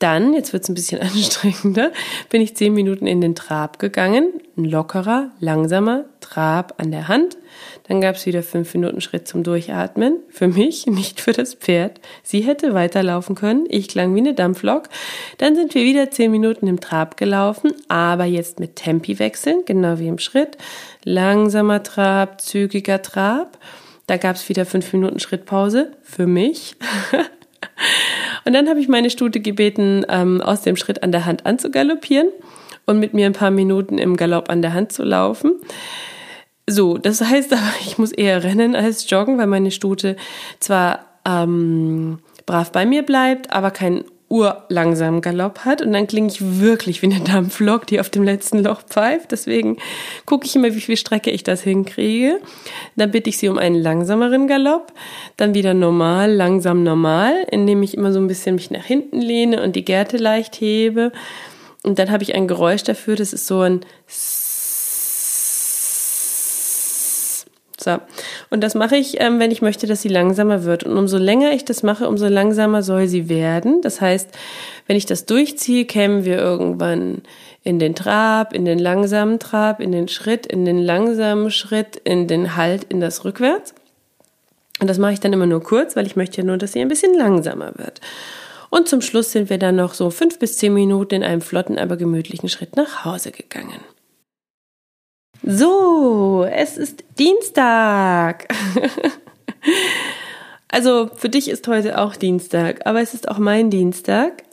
Dann, 0.00 0.32
jetzt 0.32 0.54
wird 0.54 0.62
es 0.62 0.68
ein 0.70 0.74
bisschen 0.74 1.00
anstrengender, 1.02 1.92
bin 2.30 2.40
ich 2.40 2.56
zehn 2.56 2.72
Minuten 2.72 3.06
in 3.06 3.20
den 3.20 3.34
Trab 3.34 3.78
gegangen. 3.78 4.32
Ein 4.56 4.64
lockerer, 4.64 5.30
langsamer 5.40 6.06
Trab 6.20 6.74
an 6.78 6.90
der 6.90 7.06
Hand. 7.06 7.36
Dann 7.86 8.00
gab 8.00 8.16
es 8.16 8.24
wieder 8.24 8.42
fünf 8.42 8.72
Minuten 8.72 9.02
Schritt 9.02 9.28
zum 9.28 9.42
Durchatmen. 9.42 10.16
Für 10.30 10.48
mich, 10.48 10.86
nicht 10.86 11.20
für 11.20 11.32
das 11.32 11.54
Pferd. 11.54 12.00
Sie 12.22 12.40
hätte 12.40 12.72
weiterlaufen 12.72 13.34
können. 13.34 13.66
Ich 13.68 13.88
klang 13.88 14.14
wie 14.14 14.20
eine 14.20 14.32
Dampflok. 14.32 14.88
Dann 15.36 15.54
sind 15.54 15.74
wir 15.74 15.84
wieder 15.84 16.10
zehn 16.10 16.30
Minuten 16.30 16.66
im 16.66 16.80
Trab 16.80 17.18
gelaufen, 17.18 17.72
aber 17.88 18.24
jetzt 18.24 18.58
mit 18.58 18.76
Tempi 18.76 19.18
wechseln, 19.18 19.64
genau 19.66 19.98
wie 19.98 20.08
im 20.08 20.18
Schritt. 20.18 20.56
Langsamer 21.04 21.82
Trab, 21.82 22.40
zügiger 22.40 23.02
Trab. 23.02 23.58
Da 24.10 24.16
gab 24.16 24.34
es 24.34 24.48
wieder 24.48 24.66
fünf 24.66 24.92
Minuten 24.92 25.20
Schrittpause 25.20 25.92
für 26.02 26.26
mich. 26.26 26.74
und 28.44 28.52
dann 28.52 28.68
habe 28.68 28.80
ich 28.80 28.88
meine 28.88 29.08
Stute 29.08 29.38
gebeten, 29.38 30.04
ähm, 30.08 30.40
aus 30.40 30.62
dem 30.62 30.74
Schritt 30.74 31.04
an 31.04 31.12
der 31.12 31.26
Hand 31.26 31.46
anzugaloppieren 31.46 32.26
und 32.86 32.98
mit 32.98 33.14
mir 33.14 33.26
ein 33.26 33.34
paar 33.34 33.52
Minuten 33.52 33.98
im 33.98 34.16
Galopp 34.16 34.50
an 34.50 34.62
der 34.62 34.74
Hand 34.74 34.90
zu 34.90 35.04
laufen. 35.04 35.52
So, 36.68 36.98
das 36.98 37.20
heißt 37.20 37.52
aber, 37.52 37.72
ich 37.82 37.98
muss 37.98 38.10
eher 38.10 38.42
rennen 38.42 38.74
als 38.74 39.08
joggen, 39.08 39.38
weil 39.38 39.46
meine 39.46 39.70
Stute 39.70 40.16
zwar 40.58 41.06
ähm, 41.24 42.18
brav 42.46 42.72
bei 42.72 42.86
mir 42.86 43.04
bleibt, 43.04 43.52
aber 43.52 43.70
kein 43.70 44.02
urlangsamen 44.30 45.20
Galopp 45.20 45.64
hat 45.64 45.82
und 45.82 45.92
dann 45.92 46.06
klinge 46.06 46.28
ich 46.28 46.60
wirklich 46.60 47.02
wie 47.02 47.12
eine 47.12 47.20
Dampflok, 47.24 47.86
die 47.86 47.98
auf 47.98 48.08
dem 48.08 48.22
letzten 48.22 48.62
Loch 48.62 48.82
pfeift. 48.82 49.32
Deswegen 49.32 49.76
gucke 50.24 50.46
ich 50.46 50.54
immer, 50.54 50.72
wie 50.74 50.80
viel 50.80 50.96
Strecke 50.96 51.30
ich 51.30 51.42
das 51.42 51.62
hinkriege. 51.62 52.40
Dann 52.94 53.10
bitte 53.10 53.28
ich 53.28 53.38
sie 53.38 53.48
um 53.48 53.58
einen 53.58 53.74
langsameren 53.74 54.46
Galopp, 54.46 54.92
dann 55.36 55.52
wieder 55.54 55.74
normal, 55.74 56.32
langsam 56.32 56.84
normal, 56.84 57.44
indem 57.50 57.82
ich 57.82 57.96
immer 57.96 58.12
so 58.12 58.20
ein 58.20 58.28
bisschen 58.28 58.54
mich 58.54 58.70
nach 58.70 58.84
hinten 58.84 59.20
lehne 59.20 59.62
und 59.62 59.74
die 59.74 59.84
Gerte 59.84 60.16
leicht 60.16 60.60
hebe. 60.60 61.10
Und 61.82 61.98
dann 61.98 62.10
habe 62.10 62.22
ich 62.22 62.34
ein 62.34 62.46
Geräusch 62.46 62.84
dafür, 62.84 63.16
das 63.16 63.32
ist 63.32 63.46
so 63.46 63.60
ein 63.60 63.80
So. 67.82 67.98
Und 68.50 68.62
das 68.62 68.74
mache 68.74 68.96
ich, 68.96 69.20
ähm, 69.20 69.38
wenn 69.38 69.50
ich 69.50 69.62
möchte, 69.62 69.86
dass 69.86 70.02
sie 70.02 70.08
langsamer 70.08 70.64
wird. 70.64 70.84
Und 70.84 70.96
umso 70.96 71.18
länger 71.18 71.52
ich 71.52 71.64
das 71.64 71.82
mache, 71.82 72.08
umso 72.08 72.28
langsamer 72.28 72.82
soll 72.82 73.08
sie 73.08 73.28
werden. 73.28 73.80
Das 73.80 74.00
heißt, 74.00 74.28
wenn 74.86 74.96
ich 74.96 75.06
das 75.06 75.24
durchziehe, 75.26 75.86
kämen 75.86 76.24
wir 76.24 76.38
irgendwann 76.38 77.22
in 77.62 77.78
den 77.78 77.94
Trab, 77.94 78.52
in 78.52 78.64
den 78.64 78.78
langsamen 78.78 79.38
Trab, 79.38 79.80
in 79.80 79.92
den 79.92 80.08
Schritt, 80.08 80.46
in 80.46 80.64
den 80.64 80.78
langsamen 80.78 81.50
Schritt, 81.50 81.96
in 81.96 82.26
den 82.26 82.56
Halt, 82.56 82.84
in 82.84 83.00
das 83.00 83.24
Rückwärts. 83.24 83.74
Und 84.80 84.88
das 84.88 84.98
mache 84.98 85.12
ich 85.12 85.20
dann 85.20 85.32
immer 85.32 85.46
nur 85.46 85.62
kurz, 85.62 85.96
weil 85.96 86.06
ich 86.06 86.16
möchte 86.16 86.38
ja 86.38 86.46
nur, 86.46 86.56
dass 86.56 86.72
sie 86.72 86.80
ein 86.80 86.88
bisschen 86.88 87.16
langsamer 87.16 87.72
wird. 87.76 88.00
Und 88.70 88.88
zum 88.88 89.00
Schluss 89.00 89.32
sind 89.32 89.50
wir 89.50 89.58
dann 89.58 89.76
noch 89.76 89.94
so 89.94 90.10
fünf 90.10 90.38
bis 90.38 90.56
zehn 90.56 90.72
Minuten 90.72 91.16
in 91.16 91.24
einem 91.24 91.40
flotten, 91.40 91.78
aber 91.78 91.96
gemütlichen 91.96 92.48
Schritt 92.48 92.76
nach 92.76 93.04
Hause 93.04 93.32
gegangen. 93.32 93.80
So, 95.42 96.46
es 96.50 96.76
ist 96.76 97.04
Dienstag. 97.18 98.48
also 100.68 101.10
für 101.16 101.28
dich 101.28 101.48
ist 101.48 101.66
heute 101.66 101.98
auch 101.98 102.16
Dienstag, 102.16 102.86
aber 102.86 103.00
es 103.00 103.14
ist 103.14 103.28
auch 103.28 103.38
mein 103.38 103.70
Dienstag. 103.70 104.44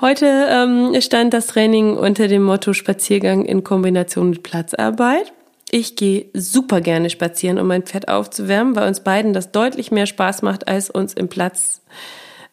Heute 0.00 0.48
ähm, 0.50 1.00
stand 1.00 1.34
das 1.34 1.46
Training 1.46 1.96
unter 1.96 2.26
dem 2.26 2.42
Motto 2.42 2.72
Spaziergang 2.72 3.44
in 3.44 3.62
Kombination 3.62 4.30
mit 4.30 4.42
Platzarbeit. 4.42 5.32
Ich 5.70 5.94
gehe 5.94 6.26
super 6.32 6.80
gerne 6.80 7.10
spazieren, 7.10 7.58
um 7.58 7.68
mein 7.68 7.84
Pferd 7.84 8.08
aufzuwärmen, 8.08 8.74
weil 8.74 8.88
uns 8.88 9.00
beiden 9.00 9.32
das 9.32 9.52
deutlich 9.52 9.92
mehr 9.92 10.06
Spaß 10.06 10.42
macht, 10.42 10.66
als 10.66 10.90
uns 10.90 11.14
im 11.14 11.28
Platz 11.28 11.82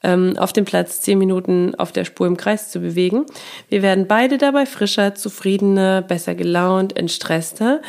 auf 0.04 0.54
dem 0.54 0.63
Platz 0.63 1.01
zehn 1.01 1.18
Minuten 1.18 1.74
auf 1.75 1.92
der 1.92 2.06
Spur 2.06 2.27
im 2.27 2.38
Kreis 2.38 2.70
zu 2.70 2.80
bewegen. 2.80 3.25
Wir 3.68 3.82
werden 3.82 4.08
beide 4.08 4.38
dabei 4.38 4.66
frischer, 4.66 5.16
zufriedener, 5.16 6.01
besser 6.01 6.36
gelaunt, 6.36 6.96
entstresster. 6.96 7.82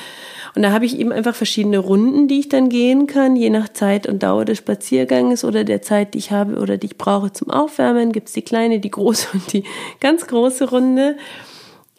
Und 0.54 0.62
da 0.62 0.72
habe 0.72 0.86
ich 0.86 0.98
eben 0.98 1.12
einfach 1.12 1.34
verschiedene 1.34 1.78
Runden, 1.78 2.26
die 2.26 2.40
ich 2.40 2.48
dann 2.48 2.70
gehen 2.70 3.06
kann, 3.06 3.36
je 3.36 3.50
nach 3.50 3.68
Zeit 3.68 4.06
und 4.06 4.22
Dauer 4.22 4.44
des 4.44 4.58
Spazierganges 4.58 5.44
oder 5.44 5.64
der 5.64 5.82
Zeit, 5.82 6.14
die 6.14 6.18
ich 6.18 6.30
habe 6.30 6.56
oder 6.56 6.78
die 6.78 6.86
ich 6.86 6.98
brauche 6.98 7.32
zum 7.32 7.50
Aufwärmen. 7.50 8.12
Gibt 8.12 8.28
es 8.28 8.34
die 8.34 8.42
kleine, 8.42 8.80
die 8.80 8.90
große 8.90 9.28
und 9.34 9.52
die 9.52 9.64
ganz 10.00 10.26
große 10.26 10.70
Runde. 10.70 11.16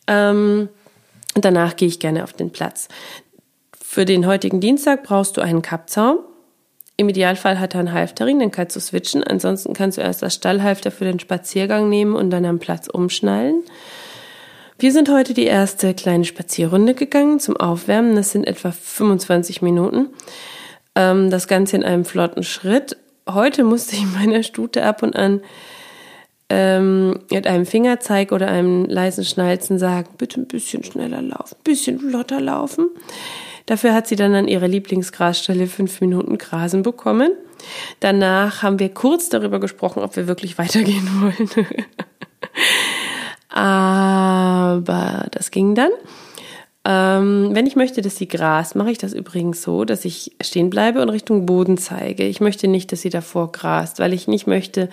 Ähm, 0.07 0.69
und 1.35 1.45
danach 1.45 1.75
gehe 1.75 1.87
ich 1.87 1.99
gerne 1.99 2.23
auf 2.23 2.33
den 2.33 2.51
Platz. 2.51 2.87
Für 3.79 4.05
den 4.05 4.25
heutigen 4.25 4.59
Dienstag 4.59 5.03
brauchst 5.03 5.37
du 5.37 5.41
einen 5.41 5.61
Kappzaum. 5.61 6.19
Im 6.99 7.07
Idealfall 7.07 7.61
hat 7.61 7.75
er 7.75 7.79
einen 7.79 7.93
Halfterring, 7.93 8.39
dann 8.39 8.51
kannst 8.51 8.75
du 8.75 8.81
switchen. 8.81 9.23
Ansonsten 9.23 9.71
kannst 9.71 9.97
du 9.97 10.01
erst 10.01 10.21
das 10.21 10.33
Stallhalfter 10.33 10.91
für 10.91 11.05
den 11.05 11.17
Spaziergang 11.17 11.87
nehmen 11.87 12.13
und 12.13 12.29
dann 12.29 12.43
am 12.43 12.59
Platz 12.59 12.89
umschnallen. 12.89 13.63
Wir 14.77 14.91
sind 14.91 15.07
heute 15.07 15.33
die 15.33 15.45
erste 15.45 15.93
kleine 15.93 16.25
Spazierrunde 16.25 16.95
gegangen 16.95 17.39
zum 17.39 17.55
Aufwärmen. 17.55 18.17
Das 18.17 18.33
sind 18.33 18.45
etwa 18.45 18.71
25 18.73 19.61
Minuten. 19.61 20.09
Ähm, 20.93 21.29
das 21.29 21.47
Ganze 21.47 21.77
in 21.77 21.85
einem 21.85 22.03
flotten 22.03 22.43
Schritt. 22.43 22.97
Heute 23.29 23.63
musste 23.63 23.95
ich 23.95 24.05
meiner 24.05 24.43
Stute 24.43 24.83
ab 24.83 25.01
und 25.01 25.15
an 25.15 25.39
ähm, 26.49 27.21
mit 27.31 27.47
einem 27.47 27.65
Fingerzeig 27.65 28.33
oder 28.33 28.49
einem 28.49 28.83
leisen 28.83 29.23
Schnalzen 29.23 29.79
sagen, 29.79 30.09
bitte 30.17 30.41
ein 30.41 30.47
bisschen 30.47 30.83
schneller 30.83 31.21
laufen, 31.21 31.55
ein 31.59 31.63
bisschen 31.63 31.97
flotter 31.97 32.41
laufen. 32.41 32.89
Dafür 33.69 33.93
hat 33.93 34.07
sie 34.07 34.15
dann 34.15 34.33
an 34.33 34.47
ihrer 34.47 34.67
Lieblingsgrasstelle 34.67 35.67
fünf 35.67 36.01
Minuten 36.01 36.39
Grasen 36.39 36.81
bekommen. 36.81 37.33
Danach 37.99 38.63
haben 38.63 38.79
wir 38.79 38.89
kurz 38.89 39.29
darüber 39.29 39.59
gesprochen, 39.59 40.01
ob 40.01 40.15
wir 40.15 40.25
wirklich 40.25 40.57
weitergehen 40.57 41.07
wollen. 41.21 41.67
Aber 43.49 45.27
das 45.29 45.51
ging 45.51 45.75
dann. 45.75 45.91
Ähm, 46.83 47.49
wenn 47.53 47.67
ich 47.67 47.75
möchte, 47.75 48.01
dass 48.01 48.15
sie 48.15 48.27
grast, 48.27 48.75
mache 48.75 48.89
ich 48.89 48.97
das 48.97 49.13
übrigens 49.13 49.61
so, 49.61 49.85
dass 49.85 50.03
ich 50.03 50.31
stehen 50.41 50.71
bleibe 50.71 51.03
und 51.03 51.09
Richtung 51.09 51.45
Boden 51.45 51.77
zeige. 51.77 52.23
Ich 52.23 52.41
möchte 52.41 52.67
nicht, 52.67 52.91
dass 52.91 53.01
sie 53.01 53.11
davor 53.11 53.51
grast, 53.51 53.99
weil 53.99 54.13
ich 54.13 54.27
nicht 54.27 54.47
möchte, 54.47 54.89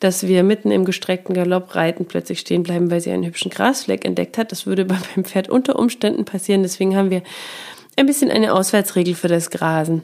dass 0.00 0.26
wir 0.26 0.42
mitten 0.42 0.72
im 0.72 0.84
gestreckten 0.84 1.32
Galopp 1.32 1.76
reiten 1.76 2.06
plötzlich 2.06 2.40
stehen 2.40 2.64
bleiben, 2.64 2.90
weil 2.90 3.00
sie 3.00 3.12
einen 3.12 3.24
hübschen 3.24 3.52
Grasfleck 3.52 4.04
entdeckt 4.04 4.36
hat. 4.36 4.50
Das 4.50 4.66
würde 4.66 4.84
beim 5.14 5.24
Pferd 5.24 5.48
unter 5.48 5.78
Umständen 5.78 6.24
passieren. 6.24 6.64
Deswegen 6.64 6.96
haben 6.96 7.10
wir 7.10 7.22
ein 7.96 8.06
bisschen 8.06 8.30
eine 8.30 8.52
Auswärtsregel 8.52 9.14
für 9.14 9.28
das 9.28 9.50
Grasen. 9.50 10.02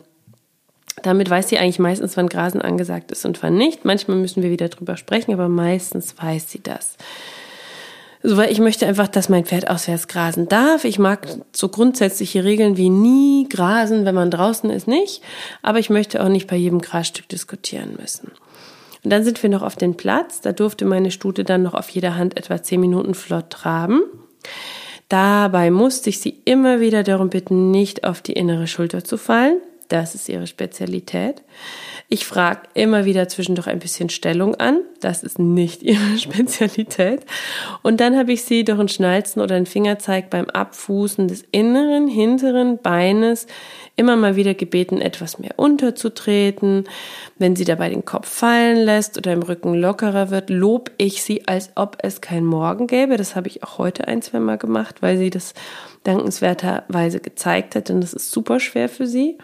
Damit 1.02 1.30
weiß 1.30 1.48
sie 1.48 1.58
eigentlich 1.58 1.78
meistens, 1.78 2.16
wann 2.16 2.28
Grasen 2.28 2.60
angesagt 2.62 3.10
ist 3.12 3.24
und 3.24 3.42
wann 3.42 3.56
nicht. 3.56 3.84
Manchmal 3.84 4.16
müssen 4.16 4.42
wir 4.42 4.50
wieder 4.50 4.68
drüber 4.68 4.96
sprechen, 4.96 5.32
aber 5.32 5.48
meistens 5.48 6.14
weiß 6.18 6.50
sie 6.50 6.62
das. 6.62 6.96
So, 8.22 8.36
weil 8.36 8.52
ich 8.52 8.60
möchte 8.60 8.86
einfach, 8.86 9.08
dass 9.08 9.28
mein 9.28 9.44
Pferd 9.44 9.68
auswärts 9.68 10.06
grasen 10.06 10.48
darf. 10.48 10.84
Ich 10.84 10.98
mag 10.98 11.26
so 11.52 11.68
grundsätzliche 11.68 12.44
Regeln 12.44 12.76
wie 12.76 12.88
nie 12.88 13.48
grasen, 13.48 14.04
wenn 14.04 14.14
man 14.14 14.30
draußen 14.30 14.70
ist, 14.70 14.86
nicht. 14.86 15.22
Aber 15.60 15.80
ich 15.80 15.90
möchte 15.90 16.22
auch 16.22 16.28
nicht 16.28 16.46
bei 16.46 16.56
jedem 16.56 16.80
Grasstück 16.80 17.28
diskutieren 17.28 17.96
müssen. 18.00 18.30
Und 19.02 19.10
dann 19.10 19.24
sind 19.24 19.42
wir 19.42 19.50
noch 19.50 19.62
auf 19.62 19.74
den 19.74 19.96
Platz. 19.96 20.40
Da 20.40 20.52
durfte 20.52 20.84
meine 20.84 21.10
Stute 21.10 21.42
dann 21.42 21.64
noch 21.64 21.74
auf 21.74 21.88
jeder 21.88 22.14
Hand 22.16 22.36
etwa 22.36 22.62
zehn 22.62 22.80
Minuten 22.80 23.14
flott 23.14 23.50
traben. 23.50 24.02
Dabei 25.08 25.70
musste 25.70 26.10
ich 26.10 26.20
sie 26.20 26.40
immer 26.44 26.80
wieder 26.80 27.02
darum 27.02 27.28
bitten, 27.28 27.70
nicht 27.70 28.04
auf 28.04 28.22
die 28.22 28.32
innere 28.32 28.66
Schulter 28.66 29.04
zu 29.04 29.18
fallen. 29.18 29.58
Das 29.88 30.14
ist 30.14 30.28
ihre 30.28 30.46
Spezialität. 30.46 31.42
Ich 32.12 32.26
frage 32.26 32.60
immer 32.74 33.06
wieder 33.06 33.26
zwischendurch 33.26 33.68
ein 33.68 33.78
bisschen 33.78 34.10
Stellung 34.10 34.54
an. 34.56 34.80
Das 35.00 35.22
ist 35.22 35.38
nicht 35.38 35.82
ihre 35.82 36.18
Spezialität. 36.18 37.24
Und 37.80 38.02
dann 38.02 38.18
habe 38.18 38.34
ich 38.34 38.44
sie 38.44 38.64
durch 38.64 38.78
ein 38.78 38.88
Schnalzen 38.88 39.40
oder 39.40 39.54
einen 39.54 39.64
Fingerzeig 39.64 40.28
beim 40.28 40.44
Abfußen 40.50 41.26
des 41.26 41.42
inneren, 41.52 42.08
hinteren 42.08 42.76
Beines 42.76 43.46
immer 43.96 44.16
mal 44.16 44.36
wieder 44.36 44.52
gebeten, 44.52 45.00
etwas 45.00 45.38
mehr 45.38 45.52
unterzutreten. 45.56 46.84
Wenn 47.38 47.56
sie 47.56 47.64
dabei 47.64 47.88
den 47.88 48.04
Kopf 48.04 48.28
fallen 48.28 48.84
lässt 48.84 49.16
oder 49.16 49.32
im 49.32 49.42
Rücken 49.42 49.72
lockerer 49.72 50.28
wird, 50.28 50.50
lob 50.50 50.90
ich 50.98 51.22
sie, 51.22 51.48
als 51.48 51.70
ob 51.76 51.96
es 52.02 52.20
kein 52.20 52.44
Morgen 52.44 52.88
gäbe. 52.88 53.16
Das 53.16 53.36
habe 53.36 53.48
ich 53.48 53.62
auch 53.62 53.78
heute 53.78 54.06
ein, 54.06 54.20
zwei 54.20 54.38
Mal 54.38 54.58
gemacht, 54.58 54.96
weil 55.00 55.16
sie 55.16 55.30
das 55.30 55.54
dankenswerterweise 56.04 57.20
gezeigt 57.20 57.74
hat. 57.74 57.88
Und 57.88 58.02
das 58.02 58.12
ist 58.12 58.30
super 58.30 58.60
schwer 58.60 58.90
für 58.90 59.06
sie. 59.06 59.38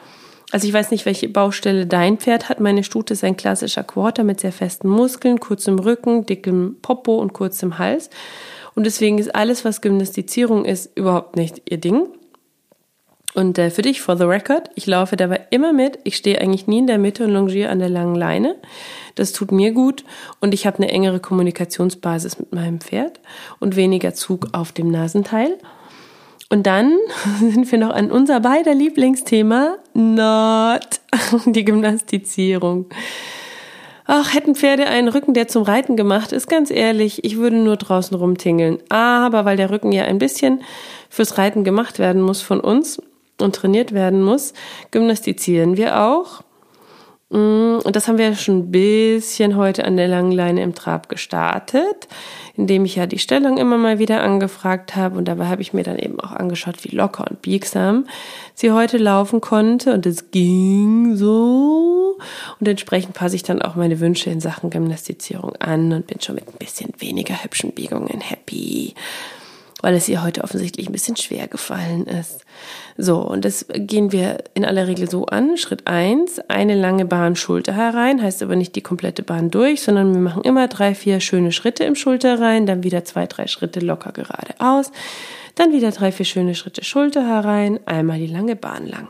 Also 0.50 0.66
ich 0.66 0.72
weiß 0.72 0.90
nicht, 0.90 1.04
welche 1.04 1.28
Baustelle 1.28 1.86
dein 1.86 2.18
Pferd 2.18 2.48
hat. 2.48 2.60
Meine 2.60 2.82
Stute 2.82 3.12
ist 3.12 3.24
ein 3.24 3.36
klassischer 3.36 3.82
Quarter 3.82 4.24
mit 4.24 4.40
sehr 4.40 4.52
festen 4.52 4.88
Muskeln, 4.88 5.40
kurzem 5.40 5.78
Rücken, 5.78 6.24
dickem 6.24 6.76
Popo 6.80 7.16
und 7.16 7.34
kurzem 7.34 7.78
Hals. 7.78 8.08
Und 8.74 8.84
deswegen 8.84 9.18
ist 9.18 9.34
alles, 9.34 9.64
was 9.64 9.80
Gymnastizierung 9.80 10.64
ist, 10.64 10.96
überhaupt 10.96 11.36
nicht 11.36 11.62
ihr 11.68 11.78
Ding. 11.78 12.06
Und 13.34 13.58
äh, 13.58 13.70
für 13.70 13.82
dich, 13.82 14.00
for 14.00 14.16
the 14.16 14.24
record, 14.24 14.70
ich 14.74 14.86
laufe 14.86 15.16
dabei 15.16 15.46
immer 15.50 15.72
mit. 15.72 15.98
Ich 16.04 16.16
stehe 16.16 16.40
eigentlich 16.40 16.66
nie 16.66 16.78
in 16.78 16.86
der 16.86 16.98
Mitte 16.98 17.24
und 17.24 17.30
longiere 17.30 17.70
an 17.70 17.78
der 17.78 17.90
langen 17.90 18.14
Leine. 18.14 18.56
Das 19.16 19.32
tut 19.32 19.52
mir 19.52 19.72
gut 19.72 20.04
und 20.40 20.54
ich 20.54 20.66
habe 20.66 20.78
eine 20.78 20.90
engere 20.90 21.20
Kommunikationsbasis 21.20 22.38
mit 22.38 22.52
meinem 22.54 22.80
Pferd 22.80 23.20
und 23.58 23.76
weniger 23.76 24.14
Zug 24.14 24.48
auf 24.52 24.72
dem 24.72 24.90
Nasenteil. 24.90 25.58
Und 26.48 26.66
dann 26.66 26.96
sind 27.40 27.70
wir 27.70 27.78
noch 27.78 27.90
an 27.90 28.10
unser 28.10 28.40
beider 28.40 28.74
Lieblingsthema, 28.74 29.76
not 29.94 31.00
die 31.46 31.64
Gymnastizierung. 31.64 32.86
Ach, 34.10 34.32
hätten 34.32 34.54
Pferde 34.54 34.86
einen 34.86 35.08
Rücken, 35.08 35.34
der 35.34 35.48
zum 35.48 35.64
Reiten 35.64 35.94
gemacht 35.94 36.32
ist, 36.32 36.48
ganz 36.48 36.70
ehrlich, 36.70 37.24
ich 37.24 37.36
würde 37.36 37.56
nur 37.56 37.76
draußen 37.76 38.16
rumtingeln. 38.16 38.78
Aber 38.88 39.44
weil 39.44 39.58
der 39.58 39.68
Rücken 39.70 39.92
ja 39.92 40.04
ein 40.04 40.16
bisschen 40.16 40.62
fürs 41.10 41.36
Reiten 41.36 41.62
gemacht 41.62 41.98
werden 41.98 42.22
muss 42.22 42.40
von 42.40 42.60
uns 42.60 43.02
und 43.38 43.54
trainiert 43.54 43.92
werden 43.92 44.22
muss, 44.22 44.54
gymnastizieren 44.90 45.76
wir 45.76 46.00
auch. 46.00 46.42
Mm, 47.30 47.78
und 47.84 47.94
das 47.94 48.08
haben 48.08 48.16
wir 48.16 48.34
schon 48.34 48.58
ein 48.58 48.70
bisschen 48.70 49.56
heute 49.56 49.84
an 49.84 49.96
der 49.96 50.08
langen 50.08 50.32
Leine 50.32 50.62
im 50.62 50.74
Trab 50.74 51.08
gestartet, 51.08 52.08
indem 52.54 52.84
ich 52.86 52.96
ja 52.96 53.06
die 53.06 53.18
Stellung 53.18 53.58
immer 53.58 53.76
mal 53.76 53.98
wieder 53.98 54.22
angefragt 54.22 54.96
habe. 54.96 55.18
Und 55.18 55.26
dabei 55.26 55.46
habe 55.46 55.60
ich 55.60 55.74
mir 55.74 55.84
dann 55.84 55.98
eben 55.98 56.18
auch 56.20 56.32
angeschaut, 56.32 56.84
wie 56.84 56.94
locker 56.94 57.26
und 57.28 57.42
biegsam 57.42 58.06
sie 58.54 58.72
heute 58.72 58.96
laufen 58.96 59.40
konnte. 59.40 59.92
Und 59.92 60.06
es 60.06 60.30
ging 60.30 61.16
so. 61.16 62.16
Und 62.58 62.66
entsprechend 62.66 63.14
passe 63.14 63.36
ich 63.36 63.42
dann 63.42 63.62
auch 63.62 63.76
meine 63.76 64.00
Wünsche 64.00 64.30
in 64.30 64.40
Sachen 64.40 64.70
Gymnastizierung 64.70 65.54
an 65.56 65.92
und 65.92 66.06
bin 66.06 66.20
schon 66.20 66.34
mit 66.34 66.48
ein 66.48 66.58
bisschen 66.58 66.92
weniger 66.98 67.44
hübschen 67.44 67.72
Biegungen 67.72 68.20
happy 68.20 68.94
weil 69.80 69.94
es 69.94 70.08
ihr 70.08 70.22
heute 70.22 70.44
offensichtlich 70.44 70.88
ein 70.88 70.92
bisschen 70.92 71.16
schwer 71.16 71.46
gefallen 71.46 72.06
ist. 72.06 72.44
So, 73.00 73.18
und 73.18 73.44
das 73.44 73.66
gehen 73.72 74.10
wir 74.10 74.38
in 74.54 74.64
aller 74.64 74.88
Regel 74.88 75.08
so 75.08 75.26
an. 75.26 75.56
Schritt 75.56 75.86
eins: 75.86 76.40
eine 76.48 76.74
lange 76.74 77.04
Bahn 77.06 77.36
Schulter 77.36 77.72
herein, 77.72 78.20
heißt 78.20 78.42
aber 78.42 78.56
nicht 78.56 78.74
die 78.74 78.82
komplette 78.82 79.22
Bahn 79.22 79.52
durch, 79.52 79.82
sondern 79.82 80.12
wir 80.12 80.20
machen 80.20 80.42
immer 80.42 80.66
drei, 80.66 80.96
vier 80.96 81.20
schöne 81.20 81.52
Schritte 81.52 81.84
im 81.84 81.94
Schulter 81.94 82.40
rein, 82.40 82.66
dann 82.66 82.82
wieder 82.82 83.04
zwei, 83.04 83.28
drei 83.28 83.46
Schritte 83.46 83.78
locker 83.78 84.10
geradeaus, 84.10 84.90
dann 85.54 85.72
wieder 85.72 85.92
drei, 85.92 86.10
vier 86.10 86.26
schöne 86.26 86.56
Schritte 86.56 86.84
Schulter 86.84 87.24
herein, 87.24 87.78
einmal 87.86 88.18
die 88.18 88.26
lange 88.26 88.56
Bahn 88.56 88.84
lang. 88.88 89.06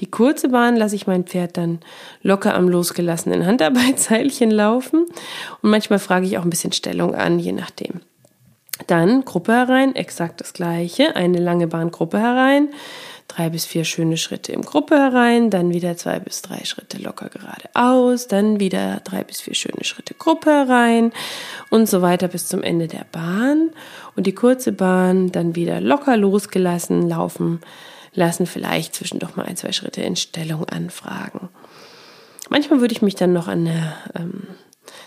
Die 0.00 0.10
kurze 0.10 0.48
Bahn 0.48 0.74
lasse 0.74 0.96
ich 0.96 1.06
mein 1.06 1.24
Pferd 1.24 1.58
dann 1.58 1.80
locker 2.22 2.54
am 2.54 2.70
losgelassenen 2.70 3.44
Handarbeitsseilchen 3.44 4.50
laufen 4.50 5.04
und 5.60 5.70
manchmal 5.70 5.98
frage 5.98 6.24
ich 6.24 6.38
auch 6.38 6.44
ein 6.44 6.50
bisschen 6.50 6.72
Stellung 6.72 7.14
an, 7.14 7.38
je 7.38 7.52
nachdem. 7.52 8.00
Dann 8.86 9.24
Gruppe 9.24 9.52
herein, 9.52 9.94
exakt 9.94 10.40
das 10.40 10.52
gleiche, 10.52 11.16
eine 11.16 11.38
lange 11.38 11.66
Bahngruppe 11.66 12.18
herein, 12.18 12.68
drei 13.28 13.48
bis 13.48 13.64
vier 13.64 13.84
schöne 13.84 14.16
Schritte 14.16 14.52
im 14.52 14.62
Gruppe 14.62 14.96
herein, 14.96 15.50
dann 15.50 15.72
wieder 15.72 15.96
zwei 15.96 16.18
bis 16.18 16.42
drei 16.42 16.64
Schritte 16.64 16.98
locker 16.98 17.28
geradeaus, 17.28 18.28
dann 18.28 18.60
wieder 18.60 19.00
drei 19.04 19.24
bis 19.24 19.40
vier 19.40 19.54
schöne 19.54 19.84
Schritte 19.84 20.14
Gruppe 20.14 20.50
herein 20.50 21.12
und 21.70 21.88
so 21.88 22.02
weiter 22.02 22.28
bis 22.28 22.46
zum 22.46 22.62
Ende 22.62 22.88
der 22.88 23.06
Bahn 23.10 23.70
und 24.16 24.26
die 24.26 24.34
kurze 24.34 24.72
Bahn 24.72 25.32
dann 25.32 25.54
wieder 25.56 25.80
locker 25.80 26.16
losgelassen 26.16 27.08
laufen 27.08 27.60
lassen 28.14 28.46
vielleicht 28.46 28.94
zwischendurch 28.94 29.36
mal 29.36 29.46
ein, 29.46 29.56
zwei 29.56 29.72
Schritte 29.72 30.02
in 30.02 30.16
Stellung 30.16 30.64
anfragen. 30.68 31.48
Manchmal 32.48 32.80
würde 32.80 32.92
ich 32.92 33.02
mich 33.02 33.14
dann 33.14 33.32
noch 33.32 33.48
an 33.48 33.64
der 33.64 33.96
ähm, 34.14 34.44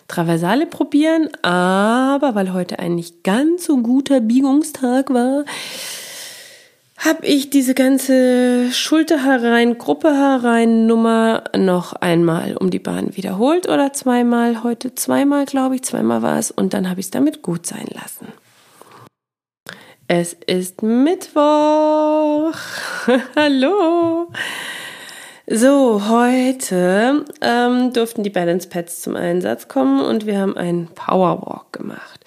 Traversale 0.07 0.65
probieren, 0.65 1.29
aber 1.43 2.33
weil 2.35 2.53
heute 2.53 2.79
ein 2.79 2.95
nicht 2.95 3.23
ganz 3.23 3.65
so 3.65 3.77
guter 3.77 4.21
Biegungstag 4.21 5.13
war, 5.13 5.43
habe 6.97 7.25
ich 7.25 7.49
diese 7.49 7.73
ganze 7.73 8.71
Schulter 8.71 9.23
herein, 9.23 9.77
Gruppe 9.77 10.13
herein 10.13 10.87
Nummer 10.87 11.43
noch 11.55 11.93
einmal 11.93 12.57
um 12.57 12.71
die 12.71 12.79
Bahn 12.79 13.15
wiederholt 13.15 13.67
oder 13.67 13.93
zweimal, 13.93 14.63
heute 14.63 14.95
zweimal 14.95 15.45
glaube 15.45 15.75
ich, 15.75 15.83
zweimal 15.83 16.21
war 16.21 16.39
es 16.39 16.51
und 16.51 16.73
dann 16.73 16.89
habe 16.89 16.99
ich 16.99 17.07
es 17.07 17.11
damit 17.11 17.41
gut 17.41 17.65
sein 17.65 17.87
lassen. 17.93 18.27
Es 20.07 20.31
ist 20.33 20.83
Mittwoch. 20.83 22.55
Hallo. 23.35 24.31
So, 25.49 26.09
heute 26.09 27.23
ähm, 27.39 27.93
durften 27.93 28.21
die 28.21 28.29
Balance 28.29 28.67
Pads 28.67 29.01
zum 29.01 29.15
Einsatz 29.15 29.69
kommen 29.69 30.01
und 30.01 30.25
wir 30.25 30.39
haben 30.39 30.57
einen 30.57 30.87
Powerwalk 30.87 31.71
gemacht. 31.71 32.25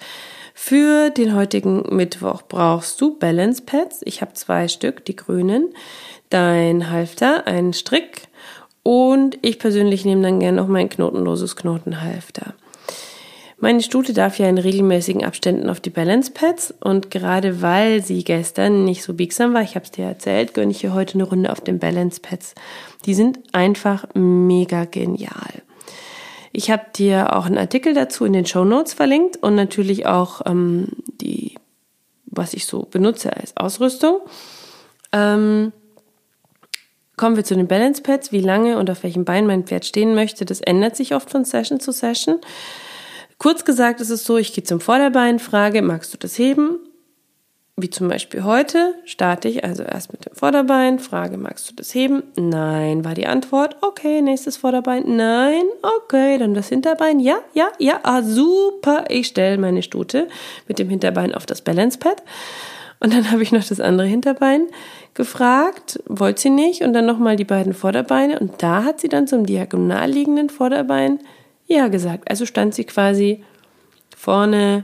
Für 0.55 1.11
den 1.11 1.35
heutigen 1.35 1.83
Mittwoch 1.95 2.41
brauchst 2.41 2.99
du 2.99 3.19
Balance 3.19 3.61
Pads. 3.61 4.01
Ich 4.05 4.21
habe 4.21 4.33
zwei 4.33 4.67
Stück, 4.67 5.05
die 5.05 5.15
grünen, 5.15 5.71
dein 6.31 6.89
Halfter, 6.89 7.45
einen 7.45 7.73
Strick 7.73 8.23
und 8.81 9.37
ich 9.43 9.59
persönlich 9.59 10.03
nehme 10.03 10.23
dann 10.23 10.39
gerne 10.39 10.57
noch 10.57 10.67
mein 10.67 10.89
knotenloses 10.89 11.55
Knotenhalfter. 11.55 12.55
Meine 13.63 13.83
Stute 13.83 14.13
darf 14.13 14.39
ja 14.39 14.49
in 14.49 14.57
regelmäßigen 14.57 15.23
Abständen 15.23 15.69
auf 15.69 15.79
die 15.79 15.91
Balance 15.91 16.31
Pads 16.31 16.73
und 16.79 17.11
gerade 17.11 17.61
weil 17.61 18.03
sie 18.03 18.23
gestern 18.23 18.85
nicht 18.85 19.03
so 19.03 19.13
biegsam 19.13 19.53
war, 19.53 19.61
ich 19.61 19.75
habe 19.75 19.85
es 19.85 19.91
dir 19.91 20.05
erzählt, 20.05 20.55
gönne 20.55 20.71
ich 20.71 20.83
ihr 20.83 20.95
heute 20.95 21.13
eine 21.13 21.25
Runde 21.25 21.51
auf 21.51 21.61
den 21.61 21.77
Balance 21.77 22.19
Pads. 22.21 22.55
Die 23.05 23.13
sind 23.13 23.37
einfach 23.51 24.07
mega 24.15 24.85
genial. 24.85 25.61
Ich 26.51 26.71
habe 26.71 26.85
dir 26.95 27.35
auch 27.35 27.45
einen 27.45 27.59
Artikel 27.59 27.93
dazu 27.93 28.25
in 28.25 28.33
den 28.33 28.47
Show 28.47 28.65
Notes 28.65 28.93
verlinkt 28.93 29.37
und 29.37 29.53
natürlich 29.53 30.07
auch 30.07 30.41
ähm, 30.47 30.87
die, 31.21 31.53
was 32.25 32.55
ich 32.55 32.65
so 32.65 32.87
benutze 32.89 33.31
als 33.37 33.55
Ausrüstung. 33.57 34.21
Ähm, 35.11 35.71
kommen 37.15 37.35
wir 37.35 37.43
zu 37.43 37.55
den 37.55 37.67
Balance 37.67 38.01
Pads. 38.01 38.31
Wie 38.31 38.41
lange 38.41 38.79
und 38.79 38.89
auf 38.89 39.03
welchem 39.03 39.23
Bein 39.23 39.45
mein 39.45 39.65
Pferd 39.65 39.85
stehen 39.85 40.15
möchte, 40.15 40.45
das 40.45 40.61
ändert 40.61 40.95
sich 40.95 41.13
oft 41.13 41.29
von 41.29 41.45
Session 41.45 41.79
zu 41.79 41.91
Session. 41.91 42.39
Kurz 43.41 43.65
gesagt 43.65 44.01
ist 44.01 44.11
es 44.11 44.23
so, 44.23 44.37
ich 44.37 44.53
gehe 44.53 44.63
zum 44.63 44.79
Vorderbein, 44.79 45.39
frage, 45.39 45.81
magst 45.81 46.13
du 46.13 46.17
das 46.19 46.37
heben? 46.37 46.77
Wie 47.75 47.89
zum 47.89 48.07
Beispiel 48.07 48.43
heute 48.43 48.93
starte 49.03 49.47
ich 49.47 49.63
also 49.63 49.81
erst 49.81 50.11
mit 50.11 50.27
dem 50.27 50.35
Vorderbein, 50.35 50.99
frage, 50.99 51.37
magst 51.37 51.67
du 51.67 51.73
das 51.73 51.91
heben? 51.95 52.21
Nein, 52.35 53.03
war 53.03 53.15
die 53.15 53.25
Antwort. 53.25 53.77
Okay, 53.81 54.21
nächstes 54.21 54.57
Vorderbein. 54.57 55.15
Nein, 55.15 55.63
okay, 55.81 56.37
dann 56.37 56.53
das 56.53 56.69
Hinterbein. 56.69 57.19
Ja, 57.19 57.39
ja, 57.55 57.69
ja, 57.79 58.01
ah, 58.03 58.21
super. 58.21 59.05
Ich 59.09 59.25
stelle 59.25 59.57
meine 59.57 59.81
Stute 59.81 60.27
mit 60.67 60.77
dem 60.77 60.91
Hinterbein 60.91 61.33
auf 61.33 61.47
das 61.47 61.63
Balance 61.63 61.97
Pad. 61.97 62.21
Und 62.99 63.11
dann 63.11 63.31
habe 63.31 63.41
ich 63.41 63.51
noch 63.51 63.67
das 63.67 63.79
andere 63.79 64.05
Hinterbein 64.05 64.67
gefragt, 65.15 65.99
wollte 66.05 66.41
sie 66.41 66.51
nicht. 66.51 66.83
Und 66.83 66.93
dann 66.93 67.07
nochmal 67.07 67.37
die 67.37 67.45
beiden 67.45 67.73
Vorderbeine. 67.73 68.37
Und 68.37 68.61
da 68.61 68.83
hat 68.83 68.99
sie 68.99 69.09
dann 69.09 69.25
zum 69.25 69.47
diagonal 69.47 70.11
liegenden 70.11 70.51
Vorderbein 70.51 71.17
Ja 71.71 71.87
gesagt. 71.87 72.29
Also 72.29 72.45
stand 72.45 72.75
sie 72.75 72.83
quasi 72.83 73.43
vorne 74.15 74.83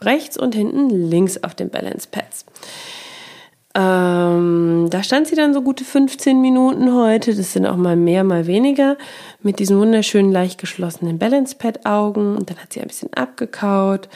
rechts 0.00 0.36
und 0.36 0.54
hinten 0.54 0.90
links 0.90 1.42
auf 1.42 1.54
den 1.54 1.70
Balance 1.70 2.08
Pads. 2.10 2.46
Ähm, 3.76 4.86
da 4.90 5.02
stand 5.02 5.26
sie 5.26 5.34
dann 5.34 5.52
so 5.52 5.60
gute 5.60 5.84
15 5.84 6.40
Minuten 6.40 6.94
heute. 6.94 7.34
Das 7.34 7.52
sind 7.52 7.66
auch 7.66 7.76
mal 7.76 7.96
mehr, 7.96 8.22
mal 8.22 8.46
weniger. 8.46 8.96
Mit 9.42 9.58
diesen 9.58 9.78
wunderschönen, 9.80 10.30
leicht 10.30 10.60
geschlossenen 10.60 11.18
Balance 11.18 11.56
Pad 11.56 11.84
Augen. 11.84 12.36
Und 12.36 12.48
dann 12.48 12.58
hat 12.58 12.72
sie 12.72 12.80
ein 12.80 12.86
bisschen 12.86 13.12
abgekaut. 13.14 14.08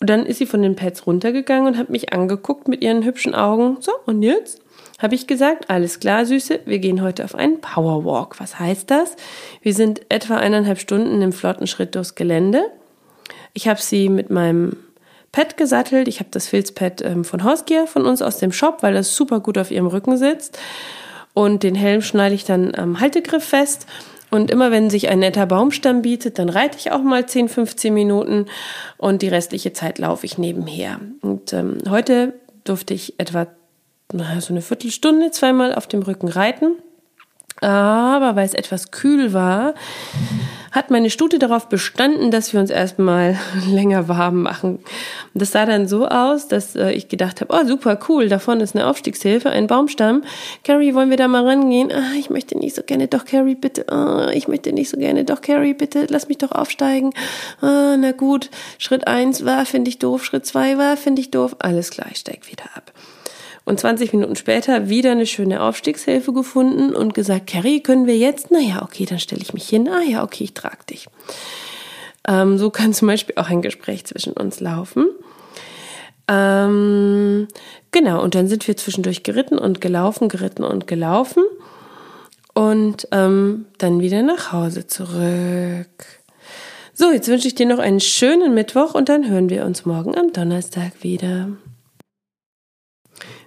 Und 0.00 0.10
dann 0.10 0.26
ist 0.26 0.38
sie 0.38 0.46
von 0.46 0.62
den 0.62 0.76
Pads 0.76 1.06
runtergegangen 1.06 1.66
und 1.66 1.78
hat 1.78 1.90
mich 1.90 2.12
angeguckt 2.12 2.68
mit 2.68 2.82
ihren 2.82 3.04
hübschen 3.04 3.34
Augen. 3.34 3.78
So, 3.80 3.92
und 4.06 4.22
jetzt? 4.22 4.63
Habe 5.04 5.16
ich 5.16 5.26
gesagt, 5.26 5.68
alles 5.68 6.00
klar, 6.00 6.24
Süße, 6.24 6.60
wir 6.64 6.78
gehen 6.78 7.02
heute 7.02 7.24
auf 7.24 7.34
einen 7.34 7.60
Powerwalk. 7.60 8.40
Was 8.40 8.58
heißt 8.58 8.90
das? 8.90 9.16
Wir 9.60 9.74
sind 9.74 10.00
etwa 10.08 10.38
eineinhalb 10.38 10.78
Stunden 10.78 11.20
im 11.20 11.30
flotten 11.30 11.66
Schritt 11.66 11.94
durchs 11.94 12.14
Gelände. 12.14 12.64
Ich 13.52 13.68
habe 13.68 13.82
sie 13.82 14.08
mit 14.08 14.30
meinem 14.30 14.78
Pad 15.30 15.58
gesattelt. 15.58 16.08
Ich 16.08 16.20
habe 16.20 16.30
das 16.30 16.48
Filzpad 16.48 17.02
ähm, 17.02 17.24
von 17.24 17.44
Hausgear 17.44 17.86
von 17.86 18.06
uns 18.06 18.22
aus 18.22 18.38
dem 18.38 18.50
Shop, 18.50 18.78
weil 18.80 18.94
das 18.94 19.14
super 19.14 19.40
gut 19.40 19.58
auf 19.58 19.70
ihrem 19.70 19.88
Rücken 19.88 20.16
sitzt. 20.16 20.58
Und 21.34 21.64
den 21.64 21.74
Helm 21.74 22.00
schneide 22.00 22.34
ich 22.34 22.46
dann 22.46 22.74
am 22.74 22.98
Haltegriff 22.98 23.44
fest. 23.44 23.84
Und 24.30 24.50
immer 24.50 24.70
wenn 24.70 24.88
sich 24.88 25.10
ein 25.10 25.18
netter 25.18 25.44
Baumstamm 25.44 26.00
bietet, 26.00 26.38
dann 26.38 26.48
reite 26.48 26.78
ich 26.78 26.92
auch 26.92 27.02
mal 27.02 27.26
10, 27.26 27.50
15 27.50 27.92
Minuten 27.92 28.46
und 28.96 29.20
die 29.20 29.28
restliche 29.28 29.74
Zeit 29.74 29.98
laufe 29.98 30.24
ich 30.24 30.38
nebenher. 30.38 30.98
Und 31.20 31.52
ähm, 31.52 31.76
heute 31.90 32.32
durfte 32.64 32.94
ich 32.94 33.20
etwa 33.20 33.48
so 34.12 34.52
eine 34.52 34.62
Viertelstunde 34.62 35.30
zweimal 35.30 35.74
auf 35.74 35.86
dem 35.86 36.02
Rücken 36.02 36.28
reiten. 36.28 36.76
Aber 37.60 38.36
weil 38.36 38.46
es 38.46 38.54
etwas 38.54 38.90
kühl 38.90 39.32
war, 39.32 39.74
hat 40.72 40.90
meine 40.90 41.08
Stute 41.08 41.38
darauf 41.38 41.68
bestanden, 41.68 42.32
dass 42.32 42.52
wir 42.52 42.58
uns 42.58 42.68
erstmal 42.68 43.38
länger 43.70 44.08
warm 44.08 44.42
machen. 44.42 44.76
Und 45.32 45.40
das 45.40 45.52
sah 45.52 45.64
dann 45.64 45.86
so 45.86 46.08
aus, 46.08 46.48
dass 46.48 46.74
äh, 46.74 46.90
ich 46.90 47.08
gedacht 47.08 47.40
habe, 47.40 47.54
oh 47.54 47.64
super, 47.64 47.98
cool, 48.08 48.28
da 48.28 48.40
vorne 48.40 48.64
ist 48.64 48.74
eine 48.74 48.88
Aufstiegshilfe, 48.88 49.50
ein 49.50 49.68
Baumstamm. 49.68 50.24
Carrie, 50.64 50.94
wollen 50.94 51.10
wir 51.10 51.16
da 51.16 51.28
mal 51.28 51.46
rangehen? 51.46 51.92
Ah, 51.92 52.14
ich 52.18 52.28
möchte 52.28 52.58
nicht 52.58 52.74
so 52.74 52.82
gerne, 52.82 53.06
doch 53.06 53.24
Carrie, 53.24 53.54
bitte. 53.54 53.88
Ah, 53.88 54.30
ich 54.34 54.48
möchte 54.48 54.72
nicht 54.72 54.90
so 54.90 54.96
gerne, 54.96 55.24
doch 55.24 55.40
Carrie, 55.40 55.74
bitte, 55.74 56.06
lass 56.10 56.28
mich 56.28 56.38
doch 56.38 56.50
aufsteigen. 56.50 57.14
Ah, 57.60 57.96
na 57.96 58.10
gut, 58.10 58.50
Schritt 58.78 59.06
eins 59.06 59.44
war, 59.44 59.64
finde 59.64 59.90
ich 59.90 60.00
doof, 60.00 60.24
Schritt 60.24 60.44
zwei 60.44 60.76
war, 60.76 60.96
finde 60.96 61.22
ich 61.22 61.30
doof. 61.30 61.54
Alles 61.60 61.90
klar, 61.90 62.08
ich 62.10 62.18
steig 62.18 62.50
wieder 62.50 62.64
ab. 62.74 62.92
Und 63.64 63.80
20 63.80 64.12
Minuten 64.12 64.36
später 64.36 64.88
wieder 64.90 65.12
eine 65.12 65.26
schöne 65.26 65.62
Aufstiegshilfe 65.62 66.32
gefunden 66.32 66.94
und 66.94 67.14
gesagt, 67.14 67.46
Carrie, 67.46 67.80
können 67.80 68.06
wir 68.06 68.16
jetzt? 68.16 68.50
Naja, 68.50 68.82
okay, 68.82 69.06
dann 69.06 69.18
stelle 69.18 69.40
ich 69.40 69.54
mich 69.54 69.68
hin. 69.68 69.88
Ah 69.88 70.02
ja, 70.02 70.22
okay, 70.22 70.44
ich 70.44 70.54
trage 70.54 70.84
dich. 70.90 71.08
Ähm, 72.28 72.58
so 72.58 72.70
kann 72.70 72.92
zum 72.92 73.08
Beispiel 73.08 73.36
auch 73.38 73.48
ein 73.48 73.62
Gespräch 73.62 74.04
zwischen 74.04 74.34
uns 74.34 74.60
laufen. 74.60 75.06
Ähm, 76.28 77.48
genau, 77.90 78.22
und 78.22 78.34
dann 78.34 78.48
sind 78.48 78.66
wir 78.66 78.76
zwischendurch 78.76 79.22
geritten 79.22 79.58
und 79.58 79.80
gelaufen, 79.80 80.28
geritten 80.28 80.64
und 80.64 80.86
gelaufen. 80.86 81.42
Und 82.54 83.08
ähm, 83.12 83.66
dann 83.78 84.00
wieder 84.00 84.22
nach 84.22 84.52
Hause 84.52 84.86
zurück. 84.86 86.04
So, 86.92 87.10
jetzt 87.10 87.28
wünsche 87.28 87.48
ich 87.48 87.56
dir 87.56 87.66
noch 87.66 87.80
einen 87.80 88.00
schönen 88.00 88.54
Mittwoch 88.54 88.94
und 88.94 89.08
dann 89.08 89.28
hören 89.28 89.50
wir 89.50 89.64
uns 89.64 89.84
morgen 89.84 90.16
am 90.16 90.32
Donnerstag 90.32 90.92
wieder. 91.02 91.48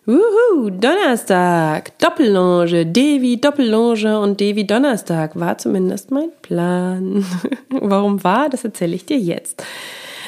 Uhu, 0.09 0.69
Donnerstag, 0.69 1.99
Doppellonge, 1.99 2.85
Devi 2.85 3.41
Doppellonge 3.41 4.17
und 4.21 4.39
Devi 4.39 4.65
Donnerstag 4.65 5.37
war 5.37 5.57
zumindest 5.57 6.11
mein 6.11 6.29
Plan. 6.41 7.25
Warum 7.69 8.23
war, 8.23 8.47
das 8.47 8.63
erzähle 8.63 8.95
ich 8.95 9.05
dir 9.05 9.17
jetzt. 9.17 9.65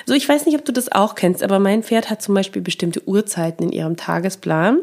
So, 0.06 0.14
ich 0.16 0.28
weiß 0.28 0.46
nicht, 0.46 0.58
ob 0.58 0.66
du 0.66 0.74
das 0.74 0.92
auch 0.92 1.16
kennst, 1.16 1.44
aber 1.44 1.60
mein 1.60 1.82
Pferd 1.82 2.10
hat 2.10 2.22
zum 2.22 2.36
Beispiel 2.36 2.62
bestimmte 2.62 3.08
Uhrzeiten 3.08 3.68
in 3.68 3.72
ihrem 3.72 3.96
Tagesplan, 3.96 4.80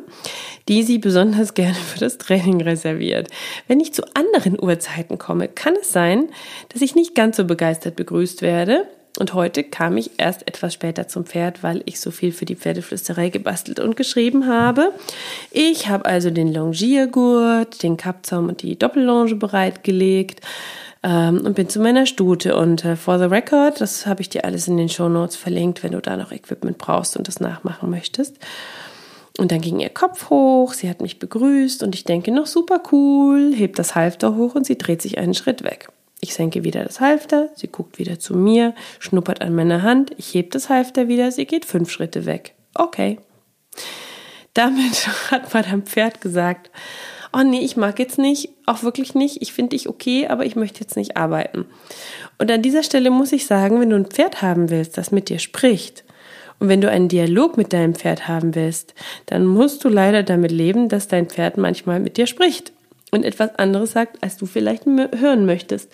die 0.67 0.83
sie 0.83 0.97
besonders 0.97 1.53
gerne 1.55 1.75
für 1.75 1.99
das 1.99 2.17
Training 2.17 2.63
reserviert. 2.63 3.29
Wenn 3.69 3.81
ich 3.81 3.93
zu 3.93 4.03
anderen 4.15 4.59
Uhrzeiten 4.59 5.19
komme, 5.19 5.47
kann 5.47 5.75
es 5.79 5.93
sein, 5.93 6.31
dass 6.71 6.81
ich 6.81 6.95
nicht 6.95 7.15
ganz 7.15 7.37
so 7.37 7.45
begeistert 7.45 7.97
begrüßt 7.97 8.41
werde 8.41 8.87
und 9.19 9.35
heute 9.35 9.65
kam 9.65 9.97
ich 9.97 10.13
erst 10.19 10.47
etwas 10.47 10.75
später 10.75 11.09
zum 11.09 11.25
Pferd, 11.25 11.63
weil 11.63 11.83
ich 11.87 12.01
so 12.01 12.11
viel 12.11 12.33
für 12.33 12.45
die 12.45 12.57
Pferdeflüsterei 12.57 13.31
gebastelt 13.31 13.81
und 13.81 13.97
geschrieben 13.97 14.47
habe. 14.47 14.93
Ich 15.51 15.89
habe 15.89 16.05
also 16.05 16.31
den 16.31 16.53
Longiergurt, 16.53 17.83
den 17.83 17.97
Kappzaum 17.97 18.49
und 18.49 18.63
die 18.63 18.79
Doppellonge 18.79 19.37
bereitgelegt 19.37 20.41
ähm, 21.03 21.43
und 21.45 21.55
bin 21.55 21.69
zu 21.69 21.81
meiner 21.81 22.07
Stute. 22.07 22.57
Und 22.57 22.85
äh, 22.85 22.97
for 22.97 23.19
the 23.19 23.25
record, 23.25 23.81
das 23.81 24.07
habe 24.07 24.23
ich 24.23 24.29
dir 24.29 24.45
alles 24.45 24.69
in 24.69 24.77
den 24.77 24.89
Show 24.89 25.09
Notes 25.09 25.37
verlinkt, 25.37 25.83
wenn 25.83 25.93
du 25.93 26.01
da 26.01 26.17
noch 26.17 26.33
Equipment 26.33 26.79
brauchst 26.79 27.17
und 27.17 27.29
das 27.29 27.41
nachmachen 27.41 27.91
möchtest. 27.91 28.37
Und 29.39 29.53
dann 29.53 29.61
ging 29.61 29.81
ihr 29.81 29.91
Kopf 29.91 30.31
hoch, 30.31 30.73
sie 30.73 30.89
hat 30.89 31.03
mich 31.03 31.19
begrüßt 31.19 31.83
und 31.83 31.95
ich 31.95 32.05
denke 32.05 32.33
noch 32.33 32.47
super 32.47 32.83
cool, 32.91 33.53
hebt 33.55 33.79
das 33.79 33.95
Halfter 33.95 34.35
hoch 34.35 34.55
und 34.55 34.67
sie 34.67 34.79
dreht 34.79 35.03
sich 35.03 35.19
einen 35.19 35.35
Schritt 35.35 35.63
weg. 35.63 35.89
Ich 36.21 36.35
senke 36.35 36.65
wieder 36.65 36.85
das 36.85 37.01
Halfter, 37.01 37.51
sie 37.55 37.69
guckt 37.69 37.99
wieder 37.99 38.19
zu 38.19 38.35
mir, 38.35 38.75
schnuppert 38.99 39.43
an 39.43 39.55
meiner 39.55 39.83
Hand, 39.83 40.13
ich 40.17 40.35
heb 40.35 40.51
das 40.51 40.71
Halfter 40.71 41.09
wieder, 41.09 41.31
sie 41.31 41.45
geht 41.47 41.65
fünf 41.65 41.91
Schritte 41.91 42.25
weg. 42.25 42.55
Okay. 42.75 43.19
Damit 44.55 45.07
hat 45.31 45.53
Madame 45.53 45.83
Pferd 45.83 46.21
gesagt, 46.21 46.71
oh 47.35 47.43
nee, 47.43 47.61
ich 47.61 47.77
mag 47.77 47.99
jetzt 47.99 48.19
nicht, 48.19 48.49
auch 48.65 48.83
wirklich 48.83 49.15
nicht, 49.15 49.43
ich 49.43 49.53
finde 49.53 49.77
dich 49.77 49.89
okay, 49.89 50.27
aber 50.27 50.47
ich 50.47 50.57
möchte 50.57 50.81
jetzt 50.81 50.97
nicht 50.97 51.17
arbeiten. 51.19 51.67
Und 52.39 52.51
an 52.51 52.63
dieser 52.63 52.83
Stelle 52.83 53.11
muss 53.11 53.33
ich 53.33 53.47
sagen, 53.47 53.79
wenn 53.81 53.91
du 53.91 53.97
ein 53.97 54.07
Pferd 54.07 54.41
haben 54.41 54.71
willst, 54.71 54.97
das 54.97 55.13
mit 55.13 55.29
dir 55.29 55.39
spricht 55.39 56.05
Und 56.59 56.69
wenn 56.69 56.81
du 56.81 56.91
einen 56.91 57.09
Dialog 57.09 57.59
mit 57.59 57.75
deinem 57.75 57.95
Pferd 57.95 58.27
haben 58.29 58.55
willst, 58.55 58.95
dann 59.27 59.45
musst 59.45 59.85
du 59.85 59.91
leider 59.91 60.23
damit 60.23 60.51
leben, 60.51 60.89
dass 60.89 61.09
dein 61.09 61.29
Pferd 61.29 61.59
manchmal 61.59 62.01
mit 62.01 62.17
dir 62.17 62.27
spricht 62.27 62.73
und 63.11 63.25
etwas 63.25 63.55
anderes 63.57 63.93
sagt, 63.93 64.23
als 64.23 64.37
du 64.37 64.47
vielleicht 64.47 64.87
hören 64.87 65.47
möchtest. 65.47 65.93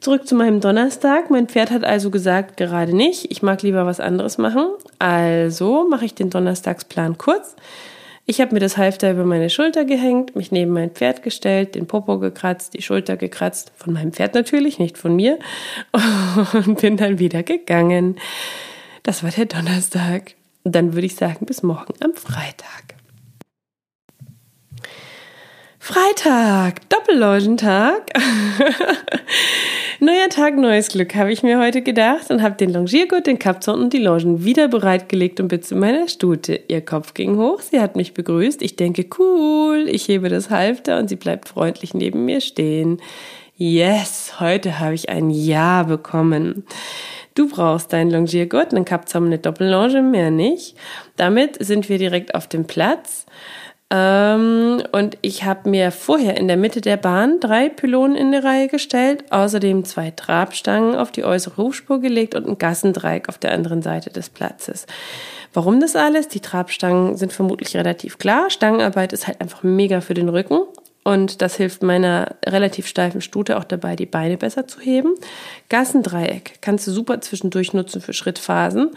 Zurück 0.00 0.26
zu 0.26 0.34
meinem 0.34 0.60
Donnerstag. 0.60 1.30
Mein 1.30 1.46
Pferd 1.46 1.70
hat 1.70 1.84
also 1.84 2.10
gesagt, 2.10 2.56
gerade 2.56 2.96
nicht. 2.96 3.30
Ich 3.30 3.42
mag 3.42 3.62
lieber 3.62 3.84
was 3.84 4.00
anderes 4.00 4.38
machen. 4.38 4.66
Also 4.98 5.86
mache 5.88 6.06
ich 6.06 6.14
den 6.14 6.30
Donnerstagsplan 6.30 7.18
kurz. 7.18 7.54
Ich 8.24 8.40
habe 8.40 8.54
mir 8.54 8.60
das 8.60 8.76
Halfter 8.76 9.10
über 9.10 9.24
meine 9.24 9.50
Schulter 9.50 9.84
gehängt, 9.84 10.36
mich 10.36 10.52
neben 10.52 10.72
mein 10.72 10.90
Pferd 10.90 11.22
gestellt, 11.22 11.74
den 11.74 11.86
Popo 11.86 12.18
gekratzt, 12.18 12.74
die 12.74 12.82
Schulter 12.82 13.16
gekratzt, 13.16 13.72
von 13.76 13.92
meinem 13.92 14.12
Pferd 14.12 14.34
natürlich, 14.34 14.78
nicht 14.78 14.96
von 14.96 15.16
mir, 15.16 15.38
und 16.52 16.80
bin 16.80 16.96
dann 16.96 17.18
wieder 17.18 17.42
gegangen. 17.42 18.16
Das 19.02 19.22
war 19.24 19.30
der 19.30 19.46
Donnerstag. 19.46 20.34
Dann 20.62 20.94
würde 20.94 21.06
ich 21.06 21.16
sagen, 21.16 21.44
bis 21.44 21.62
morgen 21.62 21.94
am 22.04 22.14
Freitag. 22.14 22.99
Freitag, 25.82 26.86
Doppellongentag. 26.90 28.12
Neuer 29.98 30.28
Tag, 30.28 30.58
neues 30.58 30.88
Glück, 30.88 31.14
habe 31.14 31.32
ich 31.32 31.42
mir 31.42 31.58
heute 31.58 31.80
gedacht 31.80 32.30
und 32.30 32.42
habe 32.42 32.54
den 32.54 32.70
Longiergurt, 32.70 33.26
den 33.26 33.38
Kapzorn 33.38 33.80
und 33.80 33.92
die 33.94 33.98
Longen 33.98 34.44
wieder 34.44 34.68
bereitgelegt 34.68 35.40
und 35.40 35.48
bin 35.48 35.62
zu 35.62 35.74
meiner 35.76 36.06
Stute. 36.06 36.60
Ihr 36.68 36.84
Kopf 36.84 37.14
ging 37.14 37.38
hoch, 37.38 37.60
sie 37.60 37.80
hat 37.80 37.96
mich 37.96 38.12
begrüßt. 38.12 38.60
Ich 38.60 38.76
denke, 38.76 39.06
cool, 39.18 39.86
ich 39.88 40.06
hebe 40.06 40.28
das 40.28 40.50
Halfter 40.50 40.98
und 40.98 41.08
sie 41.08 41.16
bleibt 41.16 41.48
freundlich 41.48 41.94
neben 41.94 42.26
mir 42.26 42.42
stehen. 42.42 43.00
Yes, 43.56 44.34
heute 44.38 44.80
habe 44.80 44.94
ich 44.94 45.08
ein 45.08 45.30
Ja 45.30 45.84
bekommen. 45.84 46.66
Du 47.34 47.48
brauchst 47.48 47.94
deinen 47.94 48.10
Longiergurt, 48.10 48.74
einen 48.74 48.84
Kapzaum, 48.84 49.26
eine 49.26 49.38
Doppellonge, 49.38 50.02
mehr 50.02 50.30
nicht. 50.30 50.76
Damit 51.16 51.56
sind 51.64 51.88
wir 51.88 51.96
direkt 51.96 52.34
auf 52.34 52.48
dem 52.48 52.66
Platz. 52.66 53.24
Ähm, 53.92 54.82
und 54.92 55.18
ich 55.20 55.44
habe 55.44 55.68
mir 55.68 55.90
vorher 55.90 56.36
in 56.36 56.46
der 56.46 56.56
Mitte 56.56 56.80
der 56.80 56.96
Bahn 56.96 57.40
drei 57.40 57.68
Pylonen 57.68 58.16
in 58.16 58.28
eine 58.28 58.44
Reihe 58.44 58.68
gestellt, 58.68 59.24
außerdem 59.30 59.84
zwei 59.84 60.12
Trabstangen 60.12 60.94
auf 60.94 61.10
die 61.10 61.24
äußere 61.24 61.56
Hufspur 61.56 62.00
gelegt 62.00 62.36
und 62.36 62.46
ein 62.46 62.58
Gassendreieck 62.58 63.28
auf 63.28 63.38
der 63.38 63.52
anderen 63.52 63.82
Seite 63.82 64.10
des 64.10 64.30
Platzes. 64.30 64.86
Warum 65.52 65.80
das 65.80 65.96
alles? 65.96 66.28
Die 66.28 66.40
Trabstangen 66.40 67.16
sind 67.16 67.32
vermutlich 67.32 67.76
relativ 67.76 68.18
klar. 68.18 68.50
Stangenarbeit 68.50 69.12
ist 69.12 69.26
halt 69.26 69.40
einfach 69.40 69.64
mega 69.64 70.00
für 70.00 70.14
den 70.14 70.28
Rücken 70.28 70.60
und 71.02 71.40
das 71.40 71.56
hilft 71.56 71.82
meiner 71.82 72.36
relativ 72.46 72.86
steifen 72.86 73.20
Stute 73.22 73.56
auch 73.56 73.64
dabei, 73.64 73.96
die 73.96 74.06
Beine 74.06 74.36
besser 74.36 74.66
zu 74.66 74.80
heben. 74.80 75.14
Gassendreieck 75.70 76.60
kannst 76.60 76.86
du 76.86 76.90
super 76.90 77.20
zwischendurch 77.20 77.72
nutzen 77.72 78.02
für 78.02 78.12
Schrittphasen 78.12 78.90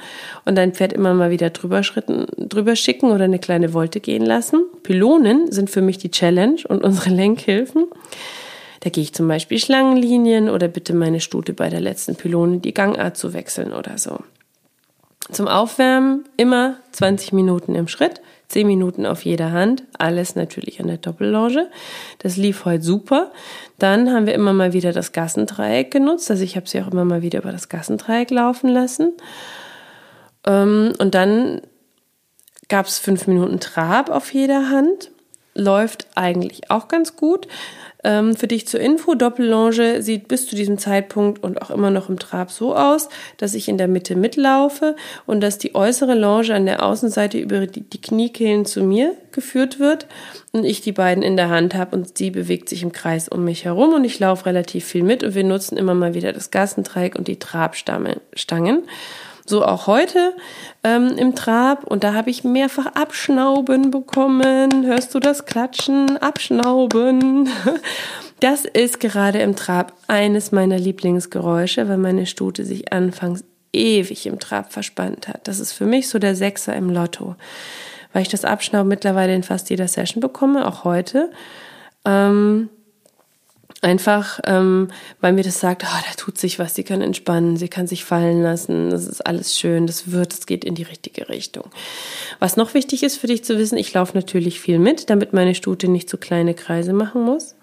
und 0.43 0.55
dein 0.55 0.73
Pferd 0.73 0.91
immer 0.91 1.13
mal 1.13 1.31
wieder 1.31 1.49
drüber, 1.49 1.81
schritten, 1.83 2.27
drüber 2.37 2.75
schicken 2.75 3.11
oder 3.11 3.23
eine 3.23 3.39
kleine 3.39 3.73
Wolte 3.73 4.01
gehen 4.01 4.25
lassen. 4.25 4.63
Pylonen 4.83 5.51
sind 5.51 5.69
für 5.69 5.81
mich 5.81 5.97
die 5.97 6.11
Challenge 6.11 6.61
und 6.67 6.83
unsere 6.83 7.09
Lenkhilfen. 7.09 7.85
Da 8.81 8.89
gehe 8.89 9.03
ich 9.03 9.13
zum 9.13 9.29
Beispiel 9.29 9.59
Schlangenlinien 9.59 10.49
oder 10.49 10.67
bitte 10.67 10.93
meine 10.93 11.21
Stute 11.21 11.53
bei 11.53 11.69
der 11.69 11.79
letzten 11.79 12.17
Pylone 12.17 12.57
die 12.57 12.73
Gangart 12.73 13.15
zu 13.15 13.33
wechseln 13.33 13.71
oder 13.71 13.97
so. 13.97 14.19
Zum 15.31 15.47
Aufwärmen 15.47 16.25
immer 16.35 16.75
20 16.91 17.31
Minuten 17.31 17.75
im 17.75 17.87
Schritt. 17.87 18.19
10 18.53 18.67
Minuten 18.67 19.07
auf 19.07 19.25
jeder 19.25 19.51
Hand, 19.51 19.83
alles 19.97 20.35
natürlich 20.35 20.79
an 20.79 20.87
der 20.87 20.97
Doppellonge. 20.97 21.71
Das 22.19 22.37
lief 22.37 22.65
heute 22.65 22.83
super. 22.83 23.31
Dann 23.79 24.11
haben 24.11 24.27
wir 24.27 24.35
immer 24.35 24.53
mal 24.53 24.73
wieder 24.73 24.93
das 24.93 25.11
Gassendreieck 25.11 25.89
genutzt, 25.89 26.29
also 26.29 26.43
ich 26.43 26.55
habe 26.55 26.69
sie 26.69 26.79
auch 26.81 26.91
immer 26.91 27.03
mal 27.03 27.23
wieder 27.23 27.39
über 27.39 27.51
das 27.51 27.67
Gassendreieck 27.67 28.29
laufen 28.29 28.69
lassen. 28.69 29.13
Ähm, 30.45 30.93
und 30.99 31.15
dann 31.15 31.61
gab 32.69 32.85
es 32.85 32.99
fünf 32.99 33.25
Minuten 33.25 33.59
Trab 33.59 34.11
auf 34.11 34.31
jeder 34.31 34.69
Hand. 34.69 35.09
Läuft 35.55 36.07
eigentlich 36.15 36.69
auch 36.71 36.87
ganz 36.87 37.15
gut. 37.15 37.47
Ähm, 38.03 38.35
für 38.35 38.47
dich 38.47 38.67
zur 38.67 38.81
Info, 38.81 39.15
Doppellonge 39.15 40.01
sieht 40.01 40.27
bis 40.27 40.47
zu 40.47 40.55
diesem 40.55 40.77
Zeitpunkt 40.77 41.41
und 41.41 41.61
auch 41.61 41.69
immer 41.69 41.89
noch 41.89 42.09
im 42.09 42.19
Trab 42.19 42.51
so 42.51 42.75
aus, 42.75 43.07
dass 43.37 43.53
ich 43.53 43.69
in 43.69 43.77
der 43.77 43.87
Mitte 43.87 44.15
mitlaufe 44.15 44.95
und 45.25 45.41
dass 45.41 45.57
die 45.57 45.73
äußere 45.73 46.13
Longe 46.13 46.53
an 46.53 46.65
der 46.65 46.83
Außenseite 46.83 47.37
über 47.37 47.65
die, 47.65 47.81
die 47.81 48.01
Kniekehlen 48.01 48.65
zu 48.65 48.83
mir 48.83 49.15
geführt 49.31 49.79
wird 49.79 50.07
und 50.51 50.65
ich 50.65 50.81
die 50.81 50.91
beiden 50.91 51.23
in 51.23 51.37
der 51.37 51.49
Hand 51.49 51.75
habe 51.75 51.95
und 51.95 52.17
sie 52.17 52.29
bewegt 52.29 52.67
sich 52.67 52.83
im 52.83 52.91
Kreis 52.91 53.29
um 53.29 53.45
mich 53.45 53.63
herum 53.63 53.93
und 53.93 54.03
ich 54.03 54.19
laufe 54.19 54.47
relativ 54.47 54.83
viel 54.83 55.03
mit 55.03 55.23
und 55.23 55.33
wir 55.33 55.45
nutzen 55.45 55.77
immer 55.77 55.93
mal 55.93 56.13
wieder 56.13 56.33
das 56.33 56.51
Gassentreieck 56.51 57.15
und 57.15 57.29
die 57.29 57.39
Trabstangen. 57.39 58.83
So 59.45 59.65
auch 59.65 59.87
heute 59.87 60.33
ähm, 60.83 61.17
im 61.17 61.35
Trab 61.35 61.83
und 61.83 62.03
da 62.03 62.13
habe 62.13 62.29
ich 62.29 62.43
mehrfach 62.43 62.87
Abschnauben 62.87 63.91
bekommen. 63.91 64.85
Hörst 64.85 65.13
du 65.13 65.19
das 65.19 65.45
Klatschen? 65.45 66.17
Abschnauben. 66.17 67.49
Das 68.39 68.65
ist 68.65 68.99
gerade 68.99 69.39
im 69.39 69.55
Trab 69.55 69.93
eines 70.09 70.51
meiner 70.51 70.77
Lieblingsgeräusche, 70.77 71.87
weil 71.87 71.97
meine 71.97 72.25
Stute 72.25 72.65
sich 72.65 72.91
anfangs 72.91 73.45
ewig 73.71 74.25
im 74.27 74.37
Trab 74.37 74.73
verspannt 74.73 75.29
hat. 75.29 75.47
Das 75.47 75.61
ist 75.61 75.71
für 75.71 75.85
mich 75.85 76.09
so 76.09 76.19
der 76.19 76.35
Sechser 76.35 76.75
im 76.75 76.89
Lotto, 76.89 77.37
weil 78.11 78.23
ich 78.23 78.27
das 78.27 78.43
Abschnauben 78.43 78.89
mittlerweile 78.89 79.33
in 79.33 79.43
fast 79.43 79.69
jeder 79.69 79.87
Session 79.87 80.19
bekomme, 80.19 80.67
auch 80.67 80.83
heute. 80.83 81.31
Ähm, 82.03 82.67
Einfach, 83.83 84.39
ähm, 84.45 84.87
weil 85.19 85.33
mir 85.33 85.43
das 85.43 85.59
sagt, 85.59 85.83
oh, 85.83 86.01
da 86.07 86.15
tut 86.15 86.37
sich 86.37 86.57
was, 86.57 86.73
sie 86.73 86.85
kann 86.85 87.01
entspannen, 87.01 87.57
sie 87.57 87.67
kann 87.67 87.85
sich 87.85 88.05
fallen 88.05 88.41
lassen, 88.41 88.89
das 88.89 89.05
ist 89.05 89.27
alles 89.27 89.59
schön, 89.59 89.87
das 89.87 90.09
wird, 90.09 90.31
es 90.31 90.45
geht 90.45 90.63
in 90.63 90.73
die 90.73 90.83
richtige 90.83 91.27
Richtung. 91.27 91.65
Was 92.39 92.55
noch 92.55 92.75
wichtig 92.75 93.03
ist 93.03 93.17
für 93.17 93.27
dich 93.27 93.43
zu 93.43 93.57
wissen, 93.57 93.77
ich 93.77 93.93
laufe 93.93 94.15
natürlich 94.15 94.61
viel 94.61 94.79
mit, 94.79 95.09
damit 95.09 95.33
meine 95.33 95.53
Stute 95.53 95.89
nicht 95.89 96.09
so 96.09 96.15
kleine 96.15 96.53
Kreise 96.53 96.93
machen 96.93 97.23
muss, 97.23 97.55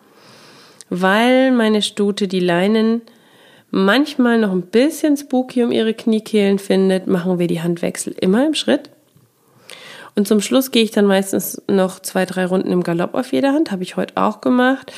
weil 0.91 1.53
meine 1.53 1.81
Stute 1.81 2.29
die 2.29 2.41
Leinen 2.41 3.01
manchmal 3.71 4.39
noch 4.39 4.53
ein 4.53 4.67
bisschen 4.67 5.17
spooky 5.17 5.65
um 5.65 5.73
ihre 5.73 5.95
Kniekehlen 5.95 6.59
findet, 6.59 7.07
machen 7.07 7.39
wir 7.39 7.47
die 7.47 7.63
Handwechsel 7.63 8.15
immer 8.21 8.45
im 8.47 8.53
Schritt. 8.53 8.91
Und 10.17 10.29
zum 10.29 10.43
Schluss 10.43 10.71
gehe 10.71 10.83
ich 10.83 10.91
dann 10.91 11.07
meistens 11.07 11.63
noch 11.67 11.99
zwei, 11.99 12.27
drei 12.27 12.45
Runden 12.45 12.73
im 12.73 12.83
Galopp 12.83 13.15
auf 13.15 13.33
jeder 13.33 13.55
Hand, 13.55 13.71
habe 13.71 13.85
ich 13.85 13.97
heute 13.97 14.19
auch 14.19 14.43
gemacht 14.43 14.93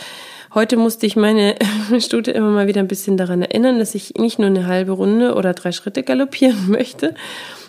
Heute 0.54 0.76
musste 0.76 1.06
ich 1.06 1.16
meine 1.16 1.54
Stute 1.98 2.30
immer 2.30 2.50
mal 2.50 2.66
wieder 2.66 2.80
ein 2.80 2.88
bisschen 2.88 3.16
daran 3.16 3.40
erinnern, 3.40 3.78
dass 3.78 3.94
ich 3.94 4.14
nicht 4.14 4.38
nur 4.38 4.48
eine 4.48 4.66
halbe 4.66 4.92
Runde 4.92 5.34
oder 5.34 5.54
drei 5.54 5.72
Schritte 5.72 6.02
galoppieren 6.02 6.68
möchte. 6.68 7.14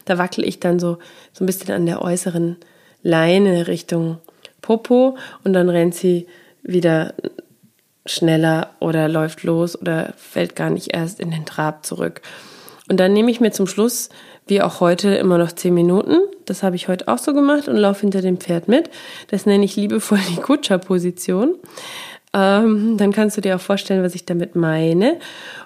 Da 0.06 0.18
wackel 0.18 0.46
ich 0.46 0.60
dann 0.60 0.80
so, 0.80 0.98
so 1.32 1.44
ein 1.44 1.48
bisschen 1.48 1.74
an 1.74 1.86
der 1.86 2.02
äußeren 2.02 2.58
Leine 3.02 3.68
Richtung 3.68 4.18
Popo 4.62 5.18
und 5.44 5.54
dann 5.54 5.70
rennt 5.70 5.96
sie 5.96 6.28
wieder 6.62 7.14
schneller 8.06 8.72
oder 8.80 9.08
läuft 9.08 9.44
los 9.44 9.80
oder 9.80 10.14
fällt 10.18 10.58
gar 10.58 10.70
nicht 10.70 10.94
erst 10.94 11.22
in 11.22 11.32
den 11.32 11.46
Trab 11.46 11.86
zurück. 11.86 12.22
Und 12.90 13.00
dann 13.00 13.14
nehme 13.14 13.32
ich 13.32 13.40
mir 13.40 13.52
zum 13.52 13.66
Schluss, 13.66 14.10
wie 14.46 14.62
auch 14.62 14.82
heute, 14.82 15.16
immer 15.16 15.38
noch 15.38 15.54
zehn 15.54 15.74
Minuten. 15.74 16.18
Das 16.46 16.64
habe 16.64 16.76
ich 16.76 16.90
heute 16.90 17.08
auch 17.08 17.18
so 17.18 17.34
gemacht 17.34 17.70
und 17.70 17.78
laufe 17.78 18.02
hinter 18.02 18.22
dem 18.22 18.38
Pferd 18.38 18.68
mit. 18.68 18.90
Das 19.30 19.46
nenne 19.46 19.64
ich 19.64 19.78
liebevoll 19.78 20.20
die 20.30 20.42
Kutscherposition 20.42 21.56
ähm, 22.34 22.98
dann 22.98 23.12
kannst 23.12 23.38
du 23.38 23.42
dir 23.42 23.56
auch 23.56 23.62
vorstellen, 23.62 24.04
was 24.04 24.16
ich 24.16 24.26
damit 24.26 24.56
meine. 24.56 25.20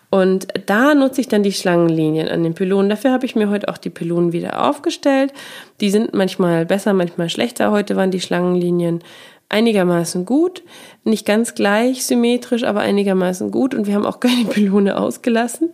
Und 0.09 0.47
da 0.67 0.93
nutze 0.93 1.21
ich 1.21 1.27
dann 1.27 1.43
die 1.43 1.51
Schlangenlinien 1.51 2.29
an 2.29 2.43
den 2.43 2.53
Pylonen. 2.53 2.89
Dafür 2.89 3.11
habe 3.11 3.25
ich 3.25 3.35
mir 3.35 3.49
heute 3.49 3.67
auch 3.67 3.77
die 3.77 3.89
Pylonen 3.89 4.31
wieder 4.31 4.65
aufgestellt. 4.65 5.33
Die 5.81 5.89
sind 5.89 6.13
manchmal 6.13 6.65
besser, 6.65 6.93
manchmal 6.93 7.29
schlechter. 7.29 7.71
Heute 7.71 7.95
waren 7.95 8.11
die 8.11 8.21
Schlangenlinien 8.21 9.01
einigermaßen 9.49 10.25
gut, 10.25 10.63
nicht 11.03 11.25
ganz 11.25 11.55
gleich 11.55 12.05
symmetrisch, 12.05 12.63
aber 12.63 12.81
einigermaßen 12.81 13.51
gut. 13.51 13.73
Und 13.73 13.87
wir 13.87 13.95
haben 13.95 14.05
auch 14.05 14.19
keine 14.19 14.45
Pylone 14.45 14.97
ausgelassen 14.97 15.71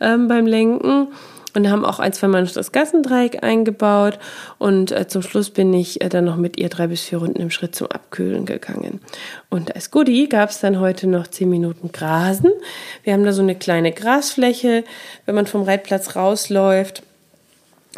ähm, 0.00 0.28
beim 0.28 0.46
Lenken 0.46 1.08
und 1.54 1.70
haben 1.70 1.84
auch 1.84 1.98
ein, 1.98 2.12
zwei 2.12 2.28
Mal 2.28 2.42
noch 2.42 2.52
das 2.52 2.72
Gassendreieck 2.72 3.42
eingebaut 3.42 4.18
und 4.58 4.92
äh, 4.92 5.08
zum 5.08 5.22
Schluss 5.22 5.50
bin 5.50 5.72
ich 5.72 6.00
äh, 6.00 6.08
dann 6.08 6.24
noch 6.24 6.36
mit 6.36 6.58
ihr 6.58 6.68
drei 6.68 6.86
bis 6.86 7.02
vier 7.02 7.18
Runden 7.18 7.40
im 7.40 7.50
Schritt 7.50 7.74
zum 7.74 7.88
Abkühlen 7.88 8.46
gegangen. 8.46 9.00
Und 9.50 9.74
als 9.74 9.90
Goodie 9.90 10.28
gab 10.28 10.50
es 10.50 10.60
dann 10.60 10.80
heute 10.80 11.06
noch 11.06 11.26
zehn 11.26 11.50
Minuten 11.50 11.92
Grasen. 11.92 12.50
Wir 13.02 13.12
haben 13.12 13.24
da 13.24 13.32
so 13.32 13.42
eine 13.42 13.54
kleine 13.54 13.92
Grasfläche, 13.92 14.84
wenn 15.26 15.34
man 15.34 15.46
vom 15.46 15.62
Reitplatz 15.62 16.16
rausläuft. 16.16 17.02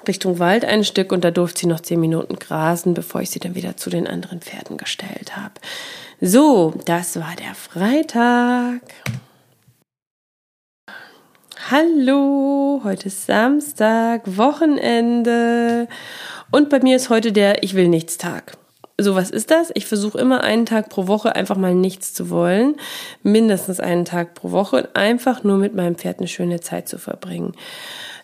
Richtung 0.07 0.39
Wald 0.39 0.65
ein 0.65 0.85
Stück 0.85 1.13
und 1.13 1.25
da 1.25 1.31
durfte 1.31 1.61
sie 1.61 1.67
noch 1.67 1.81
zehn 1.81 2.01
Minuten 2.01 2.37
grasen, 2.37 2.95
bevor 2.95 3.21
ich 3.21 3.31
sie 3.31 3.41
dann 3.41 3.55
wieder 3.55 3.77
zu 3.77 3.91
den 3.91 4.07
anderen 4.07 4.41
Pferden 4.41 4.77
gestellt 4.77 5.37
habe. 5.37 5.55
So, 6.21 6.75
das 6.85 7.17
war 7.17 7.35
der 7.37 7.55
Freitag. 7.55 8.81
Hallo, 11.69 12.81
heute 12.85 13.07
ist 13.07 13.27
Samstag, 13.27 14.23
Wochenende 14.25 15.87
und 16.51 16.69
bei 16.71 16.81
mir 16.81 16.97
ist 16.97 17.11
heute 17.11 17.33
der 17.33 17.63
Ich 17.63 17.75
will 17.75 17.87
nichts 17.87 18.19
Tag. 18.19 18.57
So, 18.99 19.15
was 19.15 19.31
ist 19.31 19.51
das? 19.51 19.71
Ich 19.75 19.87
versuche 19.87 20.19
immer 20.19 20.43
einen 20.43 20.67
Tag 20.67 20.89
pro 20.89 21.07
Woche 21.07 21.37
einfach 21.37 21.57
mal 21.57 21.75
nichts 21.75 22.15
zu 22.15 22.31
wollen, 22.31 22.77
mindestens 23.23 23.79
einen 23.79 24.05
Tag 24.05 24.35
pro 24.35 24.51
Woche 24.51 24.77
und 24.77 24.97
einfach 24.97 25.45
nur 25.45 25.59
mit 25.59 25.75
meinem 25.75 25.97
Pferd 25.97 26.19
eine 26.19 26.29
schöne 26.29 26.61
Zeit 26.61 26.89
zu 26.89 26.99
verbringen. 26.99 27.53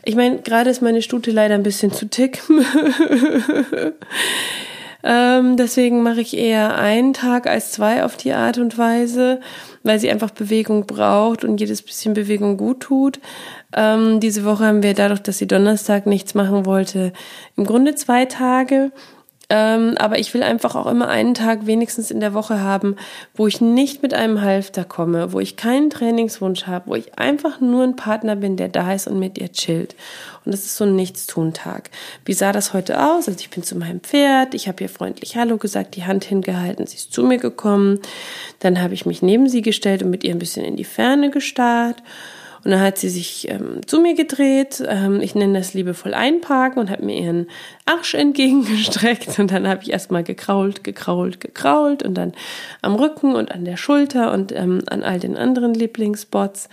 Ich 0.03 0.17
meine, 0.17 0.39
gerade 0.39 0.71
ist 0.71 0.83
meine 0.83 1.03
Stute 1.03 1.31
leider 1.31 1.55
ein 1.55 1.63
bisschen 1.63 1.93
zu 1.93 2.09
tick. 2.09 2.43
ähm, 5.09 5.57
deswegen 5.57 6.03
mache 6.03 6.21
ich 6.21 6.37
eher 6.37 6.77
einen 6.77 7.13
Tag 7.13 7.47
als 7.47 7.71
zwei 7.71 8.03
auf 8.03 8.17
die 8.17 8.33
Art 8.33 8.59
und 8.59 8.77
Weise, 8.77 9.39
weil 9.85 10.01
sie 10.01 10.11
einfach 10.11 10.33
Bewegung 10.33 10.85
braucht 10.87 11.45
und 11.45 11.61
jedes 11.61 11.83
bisschen 11.83 12.13
Bewegung 12.13 12.57
gut 12.57 12.81
tut. 12.81 13.21
Ähm, 13.73 14.19
diese 14.19 14.45
Woche 14.45 14.65
haben 14.67 14.83
wir 14.83 14.95
dadurch, 14.95 15.21
dass 15.21 15.39
sie 15.39 15.47
Donnerstag 15.47 16.07
nichts 16.07 16.35
machen 16.35 16.67
wollte, 16.67 17.13
im 17.57 17.65
Grunde 17.65 17.95
zwei 17.95 18.25
Tage. 18.25 18.91
Ähm, 19.49 19.95
aber 19.97 20.19
ich 20.19 20.35
will 20.35 20.43
einfach 20.43 20.75
auch 20.75 20.87
immer 20.87 21.09
einen 21.09 21.35
Tag 21.35 21.67
wenigstens 21.67 22.11
in 22.11 22.19
der 22.19 22.35
Woche 22.35 22.61
haben, 22.61 22.97
wo 23.35 23.47
ich 23.47 23.61
nicht 23.61 24.03
mit 24.03 24.13
einem 24.13 24.43
Halfter 24.43 24.85
komme, 24.85 25.33
wo 25.33 25.39
ich 25.39 25.57
keinen 25.57 25.89
Trainingswunsch 25.89 26.67
habe, 26.67 26.91
wo 26.91 26.95
ich 26.97 27.17
einfach 27.17 27.61
nur 27.61 27.85
ein 27.85 27.95
Partner 27.95 28.35
bin, 28.35 28.57
der 28.57 28.69
da 28.69 28.93
ist 28.93 29.07
und 29.07 29.21
mit 29.21 29.39
ihr 29.39 29.53
chillt. 29.53 29.95
Und 30.45 30.53
das 30.53 30.65
ist 30.65 30.77
so 30.77 30.85
ein 30.85 30.97
Nichtstun-Tag. 30.97 31.91
Wie 32.25 32.33
sah 32.33 32.51
das 32.51 32.73
heute 32.73 33.01
aus? 33.01 33.29
Also 33.29 33.39
ich 33.39 33.51
bin 33.51 33.63
zu 33.63 33.77
meinem 33.77 34.01
Pferd, 34.01 34.55
ich 34.55 34.67
habe 34.67 34.83
ihr 34.83 34.89
freundlich 34.89 35.37
Hallo 35.37 35.59
gesagt, 35.59 35.95
die 35.95 36.05
Hand 36.05 36.25
hingehalten, 36.25 36.87
sie 36.87 36.97
ist 36.97 37.13
zu 37.13 37.23
mir 37.23 37.39
gekommen. 37.39 38.01
Dann 38.59 38.83
habe 38.83 38.95
ich 38.95 39.07
mich 39.07 39.23
neben 39.23 39.49
sie 39.49 39.63
gestellt 39.63 40.03
und 40.03 40.11
mit 40.11 40.25
ihr 40.25 40.35
ein 40.35 40.41
bisschen 40.41 40.65
in 40.65 40.77
die 40.77 40.85
Ferne 40.85 41.31
gestarrt. 41.31 42.03
Und 42.67 42.73
dann 42.73 42.81
hat 42.81 42.99
sie 42.99 43.11
sich 43.11 43.49
ähm, 43.49 43.87
zu 43.87 44.01
mir 44.01 44.15
gedreht. 44.15 44.83
Ähm, 44.85 45.21
ich 45.21 45.37
nenne 45.37 45.57
das 45.57 45.73
liebevoll 45.73 46.15
einparken 46.15 46.81
und 46.81 46.91
hat 46.91 47.01
mir 47.01 47.17
ihren 47.17 47.47
Arsch 47.85 48.15
entgegengestreckt. 48.15 49.39
Und 49.39 49.53
dann 49.53 49.69
habe 49.69 49.85
ich 49.85 49.93
erstmal 49.93 50.25
gekrault, 50.25 50.83
gekrault, 50.83 51.39
gekrault 51.39 52.03
und 52.03 52.15
dann 52.15 52.33
am 52.83 52.97
Rücken 52.97 53.37
und 53.37 53.53
an 53.53 53.65
der 53.65 53.77
Schulter 53.77 54.33
und 54.33 54.51
ähm, 54.51 54.83
an 54.89 55.05
all 55.05 55.21
den 55.21 55.37
anderen 55.37 55.75
Lieblingsspots. 55.75 56.69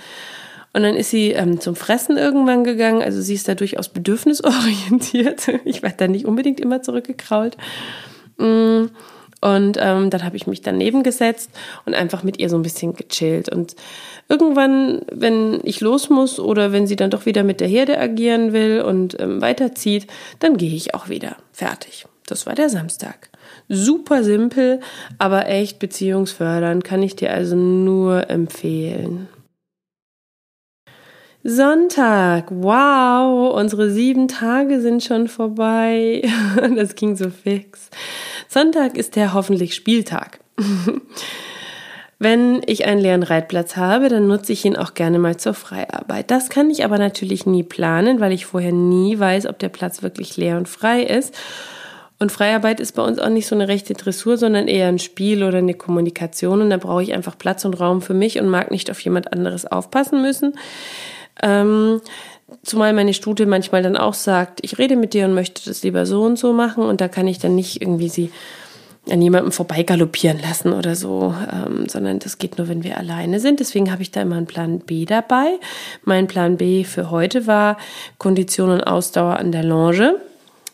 Und 0.73 0.81
dann 0.81 0.95
ist 0.95 1.11
sie 1.11 1.33
ähm, 1.33 1.59
zum 1.59 1.75
Fressen 1.75 2.17
irgendwann 2.17 2.63
gegangen. 2.63 3.03
Also 3.03 3.21
sie 3.21 3.35
ist 3.35 3.47
da 3.47 3.53
durchaus 3.53 3.89
bedürfnisorientiert. 3.89 5.47
Ich 5.63 5.83
werde 5.83 5.97
da 5.97 6.07
nicht 6.07 6.25
unbedingt 6.25 6.59
immer 6.59 6.81
zurückgekrault. 6.81 7.55
Mm. 8.39 8.85
Und 9.43 9.77
ähm, 9.77 10.09
dann 10.09 10.23
habe 10.23 10.37
ich 10.37 10.47
mich 10.47 10.61
daneben 10.61 11.03
gesetzt 11.03 11.51
und 11.85 11.95
einfach 11.95 12.23
mit 12.23 12.39
ihr 12.39 12.47
so 12.47 12.55
ein 12.55 12.61
bisschen 12.61 12.93
gechillt. 12.93 13.49
Und 13.49 13.75
irgendwann, 14.29 15.01
wenn 15.11 15.59
ich 15.63 15.81
los 15.81 16.09
muss 16.09 16.39
oder 16.39 16.71
wenn 16.71 16.87
sie 16.87 16.95
dann 16.95 17.09
doch 17.09 17.25
wieder 17.25 17.43
mit 17.43 17.59
der 17.59 17.67
Herde 17.67 17.99
agieren 17.99 18.53
will 18.53 18.81
und 18.81 19.19
ähm, 19.19 19.41
weiterzieht, 19.41 20.07
dann 20.39 20.55
gehe 20.55 20.73
ich 20.73 20.95
auch 20.95 21.09
wieder. 21.09 21.35
Fertig. 21.51 22.05
Das 22.25 22.45
war 22.45 22.55
der 22.55 22.69
Samstag. 22.69 23.29
Super 23.67 24.23
simpel, 24.23 24.79
aber 25.17 25.49
echt 25.49 25.77
beziehungsfördernd, 25.77 26.85
kann 26.85 27.03
ich 27.03 27.17
dir 27.17 27.33
also 27.33 27.57
nur 27.57 28.29
empfehlen. 28.29 29.27
Sonntag, 31.43 32.45
wow, 32.49 33.53
unsere 33.53 33.91
sieben 33.91 34.29
Tage 34.29 34.79
sind 34.79 35.03
schon 35.03 35.27
vorbei. 35.27 36.21
Das 36.77 36.95
ging 36.95 37.17
so 37.17 37.29
fix. 37.29 37.89
Sonntag 38.47 38.97
ist 38.97 39.15
der 39.15 39.33
hoffentlich 39.33 39.75
Spieltag. 39.75 40.39
Wenn 42.19 42.61
ich 42.67 42.85
einen 42.85 43.01
leeren 43.01 43.23
Reitplatz 43.23 43.75
habe, 43.75 44.07
dann 44.07 44.27
nutze 44.27 44.53
ich 44.53 44.63
ihn 44.63 44.77
auch 44.77 44.93
gerne 44.93 45.19
mal 45.19 45.35
zur 45.35 45.53
Freiarbeit. 45.53 46.31
Das 46.31 46.49
kann 46.49 46.69
ich 46.69 46.85
aber 46.85 46.97
natürlich 46.97 47.45
nie 47.45 47.63
planen, 47.63 48.21
weil 48.21 48.31
ich 48.31 48.45
vorher 48.45 48.71
nie 48.71 49.19
weiß, 49.19 49.45
ob 49.47 49.59
der 49.59 49.69
Platz 49.69 50.03
wirklich 50.03 50.37
leer 50.37 50.57
und 50.57 50.69
frei 50.69 51.03
ist. 51.03 51.35
Und 52.19 52.31
Freiarbeit 52.31 52.79
ist 52.79 52.95
bei 52.95 53.01
uns 53.01 53.19
auch 53.19 53.27
nicht 53.27 53.47
so 53.47 53.55
eine 53.55 53.67
rechte 53.67 53.93
Dressur, 53.95 54.37
sondern 54.37 54.69
eher 54.69 54.87
ein 54.87 54.99
Spiel 54.99 55.43
oder 55.43 55.57
eine 55.57 55.73
Kommunikation. 55.73 56.61
Und 56.61 56.69
da 56.69 56.77
brauche 56.77 57.03
ich 57.03 57.13
einfach 57.13 57.37
Platz 57.37 57.65
und 57.65 57.77
Raum 57.77 58.01
für 58.01 58.13
mich 58.13 58.39
und 58.39 58.47
mag 58.47 58.71
nicht 58.71 58.89
auf 58.89 59.01
jemand 59.01 59.33
anderes 59.33 59.65
aufpassen 59.65 60.21
müssen. 60.21 60.53
Ähm, 61.41 61.99
zumal 62.63 62.93
meine 62.93 63.13
Stute 63.13 63.45
manchmal 63.45 63.83
dann 63.83 63.97
auch 63.97 64.13
sagt, 64.13 64.59
ich 64.63 64.77
rede 64.77 64.95
mit 64.95 65.13
dir 65.13 65.25
und 65.25 65.33
möchte 65.33 65.63
das 65.65 65.83
lieber 65.83 66.05
so 66.05 66.23
und 66.23 66.37
so 66.37 66.53
machen. 66.53 66.83
Und 66.83 67.01
da 67.01 67.07
kann 67.07 67.27
ich 67.27 67.39
dann 67.39 67.55
nicht 67.55 67.81
irgendwie 67.81 68.09
sie 68.09 68.31
an 69.09 69.21
jemandem 69.21 69.51
vorbei 69.51 69.83
galoppieren 69.83 70.39
lassen 70.41 70.71
oder 70.71 70.95
so, 70.95 71.35
ähm, 71.51 71.89
sondern 71.89 72.19
das 72.19 72.37
geht 72.37 72.57
nur, 72.57 72.69
wenn 72.69 72.83
wir 72.83 72.97
alleine 72.97 73.39
sind. 73.39 73.59
Deswegen 73.59 73.91
habe 73.91 74.01
ich 74.01 74.11
da 74.11 74.21
immer 74.21 74.37
einen 74.37 74.45
Plan 74.45 74.79
B 74.79 75.05
dabei. 75.05 75.59
Mein 76.05 76.27
Plan 76.27 76.57
B 76.57 76.85
für 76.85 77.11
heute 77.11 77.45
war 77.45 77.77
Kondition 78.17 78.69
und 78.69 78.81
Ausdauer 78.81 79.37
an 79.37 79.51
der 79.51 79.63
Longe. 79.63 80.15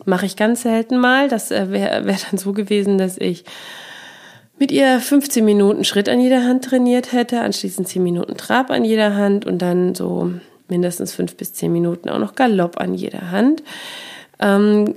Mache 0.04 0.26
ich 0.26 0.36
ganz 0.36 0.62
selten 0.62 0.98
mal. 0.98 1.28
Das 1.28 1.50
äh, 1.50 1.70
wäre 1.70 2.06
wär 2.06 2.18
dann 2.30 2.38
so 2.38 2.52
gewesen, 2.52 2.98
dass 2.98 3.18
ich 3.18 3.44
mit 4.58 4.70
ihr 4.70 5.00
15 5.00 5.44
Minuten 5.44 5.84
Schritt 5.84 6.08
an 6.08 6.20
jeder 6.20 6.44
Hand 6.44 6.66
trainiert 6.66 7.12
hätte, 7.12 7.40
anschließend 7.40 7.88
10 7.88 8.02
Minuten 8.02 8.36
Trab 8.36 8.70
an 8.70 8.84
jeder 8.84 9.16
Hand 9.16 9.44
und 9.44 9.58
dann 9.58 9.94
so 9.94 10.30
mindestens 10.70 11.12
5 11.14 11.36
bis 11.36 11.52
10 11.54 11.72
Minuten 11.72 12.08
auch 12.08 12.18
noch 12.18 12.34
Galopp 12.34 12.80
an 12.80 12.94
jeder 12.94 13.30
Hand. 13.30 13.62
Ähm, 14.38 14.94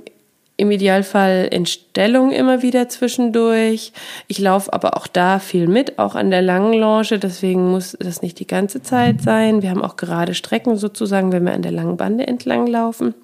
im 0.56 0.70
Idealfall 0.70 1.48
in 1.50 1.66
Stellung 1.66 2.30
immer 2.30 2.62
wieder 2.62 2.88
zwischendurch. 2.88 3.92
Ich 4.28 4.38
laufe 4.38 4.72
aber 4.72 4.96
auch 4.96 5.08
da 5.08 5.40
viel 5.40 5.66
mit, 5.66 5.98
auch 5.98 6.14
an 6.14 6.30
der 6.30 6.42
langen 6.42 6.74
Longe, 6.74 7.18
deswegen 7.18 7.70
muss 7.72 7.96
das 7.98 8.22
nicht 8.22 8.38
die 8.38 8.46
ganze 8.46 8.80
Zeit 8.80 9.20
sein. 9.20 9.62
Wir 9.62 9.70
haben 9.70 9.82
auch 9.82 9.96
gerade 9.96 10.34
Strecken 10.34 10.76
sozusagen, 10.76 11.32
wenn 11.32 11.44
wir 11.44 11.54
an 11.54 11.62
der 11.62 11.72
langen 11.72 11.96
Bande 11.96 12.26
entlang 12.26 12.68
laufen. 12.68 13.14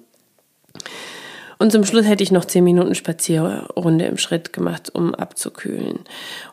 Und 1.61 1.71
zum 1.71 1.85
Schluss 1.85 2.07
hätte 2.07 2.23
ich 2.23 2.31
noch 2.31 2.45
zehn 2.45 2.63
Minuten 2.63 2.95
Spazierrunde 2.95 4.05
im 4.05 4.17
Schritt 4.17 4.51
gemacht, 4.51 4.89
um 4.95 5.13
abzukühlen. 5.13 5.99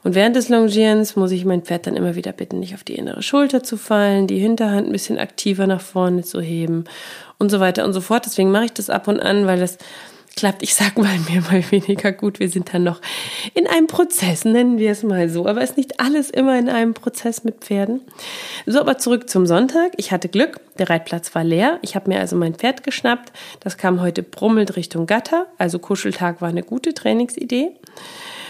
Und 0.05 0.15
während 0.15 0.37
des 0.37 0.51
Longierens 0.51 1.17
muss 1.17 1.31
ich 1.31 1.47
mein 1.47 1.63
Pferd 1.63 1.87
dann 1.87 1.97
immer 1.97 2.15
wieder 2.15 2.33
bitten, 2.33 2.61
nicht 2.61 2.75
auf 2.75 2.85
die 2.85 2.97
innere 2.97 3.23
Schulter 3.23 3.63
zu 3.63 3.79
fallen, 3.79 4.27
die 4.27 4.39
Hinterhand 4.39 4.87
ein 4.87 4.93
bisschen 4.93 5.19
aktiver 5.19 5.67
nach 5.67 5.81
vorne 5.81 6.25
zu 6.25 6.43
heben 6.43 6.85
und 7.39 7.49
so 7.49 7.59
weiter 7.59 7.87
und 7.87 7.95
so 7.95 8.03
fort. 8.03 8.27
Deswegen 8.27 8.51
mache 8.51 8.67
ich 8.67 8.75
das 8.75 8.91
ab 8.91 9.09
und 9.09 9.19
an, 9.19 9.47
weil 9.47 9.59
das 9.59 9.79
klappt, 10.39 10.63
ich 10.63 10.77
sag 10.77 10.97
mal 10.97 11.19
mir 11.29 11.41
mal 11.41 11.65
weniger 11.73 12.13
gut. 12.13 12.39
Wir 12.39 12.49
sind 12.49 12.73
dann 12.73 12.85
noch 12.85 13.01
in 13.55 13.67
einem 13.67 13.89
Prozess, 13.89 14.45
nennen 14.45 14.79
wir 14.79 14.93
es 14.93 15.03
mal 15.03 15.29
so. 15.29 15.47
Aber 15.47 15.63
es 15.63 15.71
ist 15.71 15.77
nicht 15.77 15.99
alles 15.99 16.31
immer 16.31 16.57
in 16.57 16.69
einem 16.69 16.95
Prozess 16.95 17.43
mit 17.43 17.57
Pferden. 17.57 18.03
So, 18.65 18.79
aber 18.79 18.99
zurück 18.99 19.29
zum 19.29 19.47
Sonntag. 19.47 19.95
Ich 19.97 20.13
hatte 20.13 20.29
Glück, 20.29 20.61
der 20.79 20.91
Reitplatz 20.91 21.35
war 21.35 21.43
leer. 21.43 21.81
Ich 21.83 21.97
habe 21.97 22.09
mir 22.09 22.21
also 22.21 22.37
mein 22.37 22.55
Pferd 22.55 22.85
geschnappt. 22.85 23.33
Das 23.59 23.79
kam 23.79 24.01
heute 24.01 24.23
brummelt 24.23 24.77
Richtung 24.77 25.07
Gatter. 25.07 25.47
Also 25.59 25.81
Kuscheltag 25.81 26.41
war 26.41 26.51
eine 26.51 26.63
gute 26.63 26.95
Trainingsidee. 26.95 27.73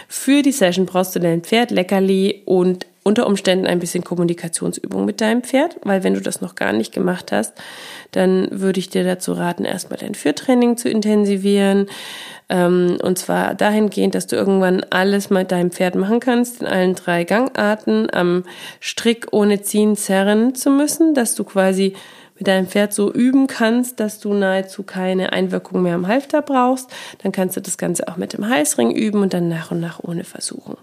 Für 0.09 0.43
die 0.43 0.53
Session 0.53 0.85
brauchst 0.85 1.17
du 1.17 1.21
dein 1.21 1.41
Pferd, 1.41 1.71
Leckerli 1.71 2.43
und 2.45 2.85
unter 3.09 3.27
Umständen 3.27 3.67
ein 3.67 3.79
bisschen 3.79 4.05
Kommunikationsübung 4.05 5.07
mit 5.07 5.23
deinem 5.23 5.43
Pferd, 5.43 5.77
weil 5.83 6.05
wenn 6.05 6.13
du 6.13 6.21
das 6.21 6.43
noch 6.43 6.55
gar 6.55 6.75
nicht 6.75 6.93
gemacht 6.93 7.33
hast, 7.33 7.55
dann 8.13 8.49
würde 8.51 8.81
ich 8.81 8.91
dir 8.91 9.03
dazu 9.03 9.33
raten, 9.33 9.65
erstmal 9.65 9.99
dein 9.99 10.15
Führtraining 10.15 10.77
zu 10.77 10.91
intensivieren. 10.91 11.87
Ähm, 12.51 12.99
und 13.03 13.19
zwar 13.19 13.55
dahingehend, 13.55 14.15
dass 14.15 14.27
du 14.27 14.37
irgendwann 14.37 14.85
alles 14.91 15.31
mit 15.31 15.51
deinem 15.51 15.71
Pferd 15.71 15.95
machen 15.95 16.21
kannst, 16.21 16.61
in 16.61 16.67
allen 16.67 16.95
drei 16.95 17.25
Gangarten, 17.25 18.09
am 18.13 18.45
Strick 18.79 19.29
ohne 19.33 19.63
Ziehen, 19.63 19.97
Zerren 19.97 20.55
zu 20.55 20.69
müssen, 20.69 21.15
dass 21.15 21.35
du 21.35 21.45
quasi 21.45 21.95
mit 22.39 22.47
deinem 22.47 22.67
Pferd 22.67 22.93
so 22.93 23.13
üben 23.13 23.47
kannst, 23.49 24.01
dass 24.01 24.21
du 24.21 24.33
nahezu 24.33 24.85
keine 24.85 25.33
Einwirkung 25.33 25.83
mehr 25.83 25.95
am 25.95 26.07
Halfter 26.07 26.41
brauchst, 26.41 26.91
dann 27.23 27.33
kannst 27.33 27.57
du 27.57 27.61
das 27.61 27.79
Ganze 27.79 28.09
auch 28.09 28.17
mit 28.17 28.33
dem 28.33 28.49
Halsring 28.49 28.93
üben 28.93 29.23
und 29.23 29.35
dann 29.35 29.49
nach 29.49 29.71
und 29.71 29.81
nach 29.81 30.01
ohne 30.03 30.25
versuchen. 30.25 30.77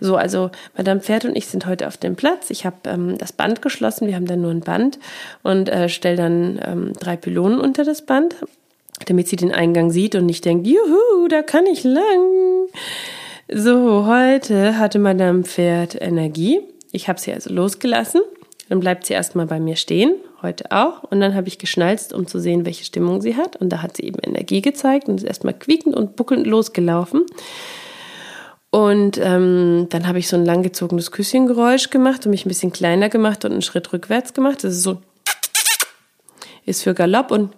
So, 0.00 0.16
also 0.16 0.50
Madame 0.76 1.00
Pferd 1.00 1.24
und 1.24 1.36
ich 1.36 1.46
sind 1.46 1.66
heute 1.66 1.86
auf 1.86 1.96
dem 1.96 2.16
Platz. 2.16 2.50
Ich 2.50 2.66
habe 2.66 2.76
ähm, 2.84 3.16
das 3.18 3.32
Band 3.32 3.62
geschlossen, 3.62 4.06
wir 4.06 4.16
haben 4.16 4.26
dann 4.26 4.42
nur 4.42 4.50
ein 4.50 4.60
Band 4.60 4.98
und 5.42 5.68
äh, 5.68 5.88
stelle 5.88 6.16
dann 6.16 6.60
ähm, 6.64 6.92
drei 6.98 7.16
Pylonen 7.16 7.58
unter 7.58 7.84
das 7.84 8.02
Band, 8.02 8.36
damit 9.06 9.28
sie 9.28 9.36
den 9.36 9.52
Eingang 9.52 9.90
sieht 9.90 10.14
und 10.14 10.26
nicht 10.26 10.44
denkt, 10.44 10.66
juhu, 10.66 11.28
da 11.28 11.42
kann 11.42 11.66
ich 11.66 11.84
lang. 11.84 12.68
So, 13.48 14.06
heute 14.06 14.78
hatte 14.78 14.98
Madame 14.98 15.44
Pferd 15.44 16.00
Energie. 16.00 16.60
Ich 16.90 17.08
habe 17.08 17.18
sie 17.18 17.32
also 17.32 17.52
losgelassen. 17.52 18.20
Dann 18.68 18.80
bleibt 18.80 19.06
sie 19.06 19.14
erstmal 19.14 19.46
bei 19.46 19.60
mir 19.60 19.76
stehen 19.76 20.14
heute 20.42 20.70
auch. 20.70 21.02
Und 21.04 21.20
dann 21.20 21.34
habe 21.34 21.48
ich 21.48 21.58
geschnalzt, 21.58 22.12
um 22.12 22.26
zu 22.26 22.38
sehen, 22.38 22.64
welche 22.64 22.84
Stimmung 22.84 23.20
sie 23.20 23.36
hat. 23.36 23.56
Und 23.56 23.70
da 23.70 23.82
hat 23.82 23.96
sie 23.96 24.04
eben 24.04 24.18
Energie 24.18 24.62
gezeigt 24.62 25.08
und 25.08 25.16
ist 25.16 25.26
erstmal 25.26 25.54
quiekend 25.54 25.94
und 25.94 26.16
buckelnd 26.16 26.46
losgelaufen. 26.46 27.24
Und 28.70 29.18
ähm, 29.18 29.86
dann 29.90 30.08
habe 30.08 30.18
ich 30.18 30.28
so 30.28 30.36
ein 30.36 30.46
langgezogenes 30.46 31.10
Küsschengeräusch 31.10 31.90
gemacht 31.90 32.24
und 32.24 32.30
mich 32.30 32.46
ein 32.46 32.48
bisschen 32.48 32.72
kleiner 32.72 33.10
gemacht 33.10 33.44
und 33.44 33.52
einen 33.52 33.62
Schritt 33.62 33.92
rückwärts 33.92 34.32
gemacht. 34.32 34.64
Das 34.64 34.72
ist 34.72 34.82
so, 34.82 35.02
ist 36.64 36.82
für 36.82 36.94
Galopp 36.94 37.30
und 37.30 37.52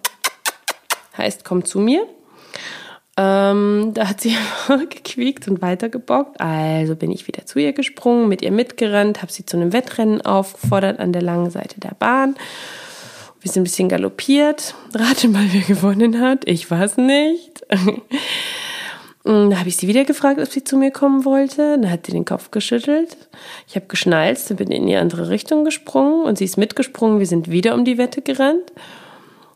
heißt, 1.17 1.45
komm 1.45 1.63
zu 1.63 1.79
mir. 1.79 2.05
Ähm, 3.17 3.91
da 3.93 4.09
hat 4.09 4.21
sie 4.21 4.35
gequiekt 4.89 5.47
und 5.47 5.61
weitergebockt. 5.61 6.39
Also 6.39 6.95
bin 6.95 7.11
ich 7.11 7.27
wieder 7.27 7.45
zu 7.45 7.59
ihr 7.59 7.73
gesprungen, 7.73 8.27
mit 8.27 8.41
ihr 8.41 8.51
mitgerannt, 8.51 9.21
habe 9.21 9.31
sie 9.31 9.45
zu 9.45 9.57
einem 9.57 9.71
Wettrennen 9.71 10.21
aufgefordert 10.21 10.99
an 10.99 11.13
der 11.13 11.21
langen 11.21 11.49
Seite 11.49 11.79
der 11.79 11.95
Bahn. 11.97 12.35
Wir 13.41 13.51
sind 13.51 13.61
ein 13.61 13.65
bisschen 13.65 13.89
galoppiert. 13.89 14.75
Rate 14.93 15.27
mal, 15.27 15.45
wer 15.51 15.61
gewonnen 15.61 16.19
hat. 16.19 16.47
Ich 16.47 16.69
weiß 16.69 16.97
nicht. 16.97 17.65
Da 19.27 19.57
habe 19.57 19.69
ich 19.69 19.77
sie 19.77 19.87
wieder 19.87 20.05
gefragt, 20.05 20.39
ob 20.39 20.47
sie 20.51 20.63
zu 20.63 20.77
mir 20.77 20.91
kommen 20.91 21.25
wollte. 21.25 21.79
Dann 21.79 21.89
hat 21.89 22.05
sie 22.05 22.11
den 22.11 22.25
Kopf 22.25 22.51
geschüttelt. 22.51 23.17
Ich 23.67 23.75
habe 23.75 23.87
geschnalzt 23.87 24.51
und 24.51 24.57
bin 24.57 24.69
in 24.69 24.85
die 24.85 24.95
andere 24.97 25.29
Richtung 25.29 25.65
gesprungen 25.65 26.25
und 26.25 26.37
sie 26.37 26.45
ist 26.45 26.57
mitgesprungen. 26.57 27.17
Wir 27.17 27.25
sind 27.25 27.49
wieder 27.49 27.73
um 27.73 27.85
die 27.85 27.97
Wette 27.97 28.21
gerannt. 28.21 28.71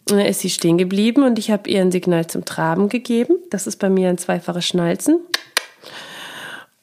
Dann 0.10 0.20
ist 0.20 0.40
sie 0.40 0.50
stehen 0.50 0.78
geblieben 0.78 1.24
und 1.24 1.38
ich 1.38 1.52
habe 1.52 1.70
ihr 1.70 1.82
ein 1.82 1.92
Signal 1.92 2.28
zum 2.28 2.44
Traben 2.44 2.90
gegeben. 2.90 3.38
Das 3.50 3.68
ist 3.68 3.78
bei 3.78 3.90
mir 3.90 4.10
ein 4.10 4.18
zweifaches 4.18 4.66
Schnalzen. 4.66 5.20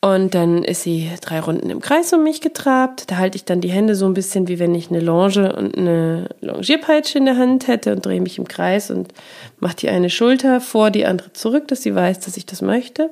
Und 0.01 0.37
dann 0.37 0.63
ist 0.63 0.83
sie 0.83 1.11
drei 1.21 1.41
Runden 1.41 1.69
im 1.69 1.81
Kreis 1.81 2.13
um 2.13 2.23
mich 2.23 2.41
getrabt. 2.41 3.11
Da 3.11 3.17
halte 3.17 3.37
ich 3.37 3.45
dann 3.45 3.61
die 3.61 3.71
Hände 3.71 3.97
so 3.97 4.07
ein 4.07 4.15
bisschen, 4.15 4.47
wie 4.47 4.61
wenn 4.61 4.75
ich 4.75 4.91
eine 4.91 5.01
Longe 5.01 5.57
und 5.57 5.77
eine 5.77 6.29
Longierpeitsche 6.41 7.19
in 7.19 7.25
der 7.25 7.37
Hand 7.37 7.67
hätte 7.67 7.93
und 7.93 8.07
drehe 8.07 8.21
mich 8.21 8.39
im 8.39 8.47
Kreis 8.47 8.93
und 8.93 9.13
mache 9.59 9.77
die 9.77 9.89
eine 9.89 10.09
Schulter 10.09 10.61
vor, 10.61 10.93
die 10.93 11.07
andere 11.07 11.33
zurück, 11.33 11.67
dass 11.67 11.83
sie 11.83 11.95
weiß, 11.95 12.21
dass 12.21 12.37
ich 12.37 12.47
das 12.47 12.63
möchte. 12.63 13.11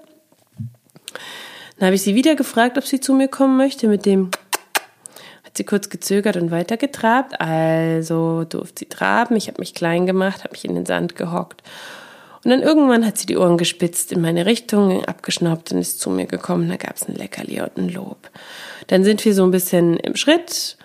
Dann 1.79 1.87
habe 1.87 1.97
ich 1.97 2.03
sie 2.03 2.15
wieder 2.15 2.37
gefragt, 2.37 2.79
ob 2.79 2.85
sie 2.85 3.01
zu 3.01 3.13
mir 3.15 3.27
kommen 3.27 3.57
möchte 3.57 3.89
mit 3.89 4.07
dem 4.07 4.31
sie 5.57 5.65
kurz 5.65 5.89
gezögert 5.89 6.37
und 6.37 6.51
weiter 6.51 6.77
getrabt. 6.77 7.41
Also 7.41 8.45
durfte 8.45 8.81
sie 8.81 8.89
traben. 8.89 9.37
Ich 9.37 9.49
habe 9.49 9.61
mich 9.61 9.75
klein 9.75 10.07
gemacht, 10.07 10.45
habe 10.45 10.53
mich 10.53 10.65
in 10.65 10.75
den 10.75 10.87
Sand 10.87 11.17
gehockt. 11.17 11.63
Und 12.45 12.51
dann 12.51 12.63
irgendwann 12.63 13.07
hat 13.07 13.17
sie 13.17 13.27
die 13.27 13.39
Ohren 13.39 13.57
gespitzt 13.57 14.13
in 14.13 14.21
meine 14.21 14.45
Richtung, 14.45 15.05
abgeschnaubt 15.07 15.73
und 15.73 15.79
ist 15.79 16.01
zu 16.01 16.11
mir 16.11 16.27
gekommen. 16.27 16.69
Da 16.69 16.77
gab 16.77 16.97
es 16.97 17.09
ein 17.09 17.15
Leckerli 17.15 17.63
und 17.63 17.77
ein 17.79 17.89
Lob. 17.89 18.31
Dann 18.89 19.03
sind 19.03 19.25
wir 19.25 19.35
so 19.35 19.45
ein 19.45 19.51
bisschen 19.51 19.97
im 19.97 20.15
Schritt 20.15 20.77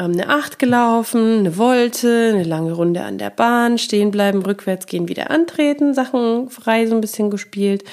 ähm, 0.00 0.12
eine 0.12 0.28
Acht 0.28 0.58
gelaufen, 0.58 1.40
eine 1.40 1.58
Wolte, 1.58 2.30
eine 2.32 2.44
lange 2.44 2.72
Runde 2.72 3.02
an 3.02 3.18
der 3.18 3.30
Bahn, 3.30 3.78
stehen 3.78 4.10
bleiben, 4.10 4.42
rückwärts 4.42 4.86
gehen, 4.86 5.08
wieder 5.08 5.30
antreten, 5.30 5.94
Sachen 5.94 6.48
frei 6.48 6.86
so 6.86 6.94
ein 6.94 7.00
bisschen 7.00 7.30
gespielt. 7.30 7.84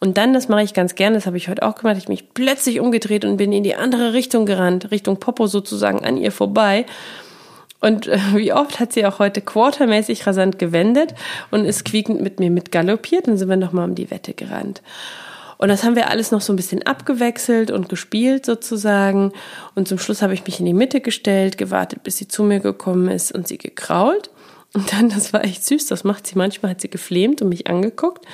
Und 0.00 0.18
dann, 0.18 0.34
das 0.34 0.48
mache 0.48 0.62
ich 0.62 0.74
ganz 0.74 0.94
gerne, 0.94 1.16
das 1.16 1.26
habe 1.26 1.36
ich 1.36 1.48
heute 1.48 1.62
auch 1.62 1.76
gemacht, 1.76 1.96
ich 1.98 2.08
mich 2.08 2.34
plötzlich 2.34 2.80
umgedreht 2.80 3.24
und 3.24 3.36
bin 3.36 3.52
in 3.52 3.62
die 3.62 3.76
andere 3.76 4.12
Richtung 4.12 4.44
gerannt, 4.44 4.90
Richtung 4.90 5.18
Popo 5.20 5.46
sozusagen 5.46 6.04
an 6.04 6.16
ihr 6.16 6.32
vorbei. 6.32 6.84
Und 7.80 8.06
äh, 8.06 8.18
wie 8.34 8.52
oft 8.52 8.80
hat 8.80 8.92
sie 8.92 9.06
auch 9.06 9.18
heute 9.18 9.40
quartermäßig 9.40 10.26
rasant 10.26 10.58
gewendet 10.58 11.14
und 11.50 11.64
ist 11.64 11.84
quiekend 11.84 12.20
mit 12.20 12.40
mir 12.40 12.50
mitgaloppiert. 12.50 13.28
Dann 13.28 13.36
sind 13.36 13.48
wir 13.48 13.56
nochmal 13.56 13.88
um 13.88 13.94
die 13.94 14.10
Wette 14.10 14.34
gerannt. 14.34 14.82
Und 15.62 15.68
das 15.68 15.84
haben 15.84 15.94
wir 15.94 16.10
alles 16.10 16.32
noch 16.32 16.40
so 16.40 16.52
ein 16.52 16.56
bisschen 16.56 16.82
abgewechselt 16.82 17.70
und 17.70 17.88
gespielt 17.88 18.44
sozusagen. 18.44 19.30
Und 19.76 19.86
zum 19.86 19.96
Schluss 19.96 20.20
habe 20.20 20.34
ich 20.34 20.44
mich 20.44 20.58
in 20.58 20.66
die 20.66 20.74
Mitte 20.74 21.00
gestellt, 21.00 21.56
gewartet, 21.56 22.02
bis 22.02 22.16
sie 22.16 22.26
zu 22.26 22.42
mir 22.42 22.58
gekommen 22.58 23.06
ist 23.06 23.30
und 23.30 23.46
sie 23.46 23.58
gekrault. 23.58 24.30
Und 24.74 24.92
dann, 24.92 25.08
das 25.08 25.32
war 25.32 25.44
echt 25.44 25.64
süß, 25.64 25.86
das 25.86 26.02
macht 26.02 26.26
sie 26.26 26.36
manchmal, 26.36 26.72
hat 26.72 26.80
sie 26.80 26.90
geflemt 26.90 27.42
und 27.42 27.48
mich 27.48 27.68
angeguckt. 27.68 28.26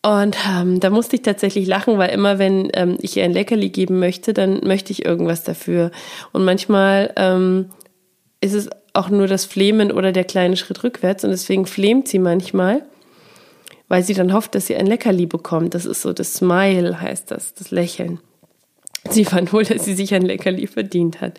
Und 0.00 0.34
ähm, 0.50 0.80
da 0.80 0.88
musste 0.88 1.16
ich 1.16 1.20
tatsächlich 1.20 1.66
lachen, 1.66 1.98
weil 1.98 2.08
immer, 2.08 2.38
wenn 2.38 2.70
ähm, 2.72 2.96
ich 3.02 3.14
ihr 3.18 3.24
ein 3.24 3.34
Leckerli 3.34 3.68
geben 3.68 3.98
möchte, 3.98 4.32
dann 4.32 4.66
möchte 4.66 4.92
ich 4.92 5.04
irgendwas 5.04 5.44
dafür. 5.44 5.90
Und 6.32 6.42
manchmal 6.42 7.12
ähm, 7.16 7.66
ist 8.40 8.54
es 8.54 8.70
auch 8.94 9.10
nur 9.10 9.26
das 9.26 9.44
Flemen 9.44 9.92
oder 9.92 10.12
der 10.12 10.24
kleine 10.24 10.56
Schritt 10.56 10.82
rückwärts 10.82 11.22
und 11.22 11.32
deswegen 11.32 11.66
flemt 11.66 12.08
sie 12.08 12.18
manchmal 12.18 12.86
weil 13.88 14.02
sie 14.02 14.14
dann 14.14 14.32
hofft, 14.32 14.54
dass 14.54 14.66
sie 14.66 14.76
ein 14.76 14.86
Leckerli 14.86 15.26
bekommt. 15.26 15.74
Das 15.74 15.86
ist 15.86 16.02
so 16.02 16.12
das 16.12 16.34
Smile, 16.34 17.00
heißt 17.00 17.30
das, 17.30 17.54
das 17.54 17.70
Lächeln. 17.70 18.20
Sie 19.10 19.24
fand 19.24 19.52
wohl, 19.52 19.64
dass 19.64 19.84
sie 19.84 19.94
sich 19.94 20.14
ein 20.14 20.22
Leckerli 20.22 20.66
verdient 20.66 21.20
hat. 21.20 21.38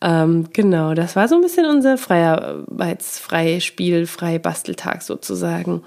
Ähm, 0.00 0.48
genau, 0.52 0.94
das 0.94 1.16
war 1.16 1.26
so 1.26 1.34
ein 1.34 1.40
bisschen 1.40 1.66
unser 1.66 1.98
Freiarbeitsfrei 1.98 3.58
Spiel, 3.60 4.06
frei 4.06 4.38
Basteltag 4.38 5.02
sozusagen. 5.02 5.82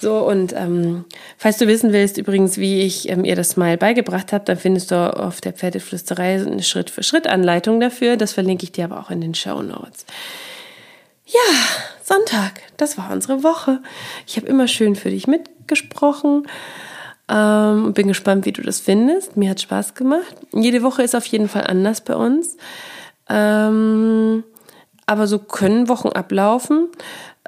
So, 0.00 0.18
und 0.18 0.54
ähm, 0.54 1.04
falls 1.36 1.58
du 1.58 1.66
wissen 1.66 1.92
willst 1.92 2.18
übrigens, 2.18 2.58
wie 2.58 2.82
ich 2.82 3.08
ähm, 3.08 3.24
ihr 3.24 3.36
das 3.36 3.50
Smile 3.50 3.76
beigebracht 3.76 4.32
habe, 4.32 4.44
dann 4.44 4.56
findest 4.56 4.90
du 4.90 4.96
auf 4.96 5.40
der 5.40 5.52
Pferdeflüsterei 5.52 6.42
eine 6.42 6.62
Schritt-für-Schritt-Anleitung 6.62 7.80
dafür. 7.80 8.16
Das 8.16 8.32
verlinke 8.32 8.64
ich 8.64 8.72
dir 8.72 8.84
aber 8.84 9.00
auch 9.00 9.10
in 9.10 9.20
den 9.20 9.34
Show 9.34 9.62
Notes. 9.62 10.06
Ja, 11.34 11.40
Sonntag, 12.04 12.52
das 12.76 12.96
war 12.96 13.10
unsere 13.10 13.42
Woche. 13.42 13.82
Ich 14.24 14.36
habe 14.36 14.46
immer 14.46 14.68
schön 14.68 14.94
für 14.94 15.10
dich 15.10 15.26
mitgesprochen 15.26 16.46
ähm, 17.28 17.86
und 17.86 17.94
bin 17.94 18.06
gespannt, 18.06 18.46
wie 18.46 18.52
du 18.52 18.62
das 18.62 18.78
findest. 18.78 19.36
Mir 19.36 19.50
hat 19.50 19.60
Spaß 19.60 19.94
gemacht. 19.94 20.36
Jede 20.52 20.84
Woche 20.84 21.02
ist 21.02 21.16
auf 21.16 21.26
jeden 21.26 21.48
Fall 21.48 21.66
anders 21.66 22.02
bei 22.02 22.14
uns. 22.14 22.56
Ähm, 23.28 24.44
aber 25.06 25.26
so 25.26 25.40
können 25.40 25.88
Wochen 25.88 26.10
ablaufen. 26.10 26.86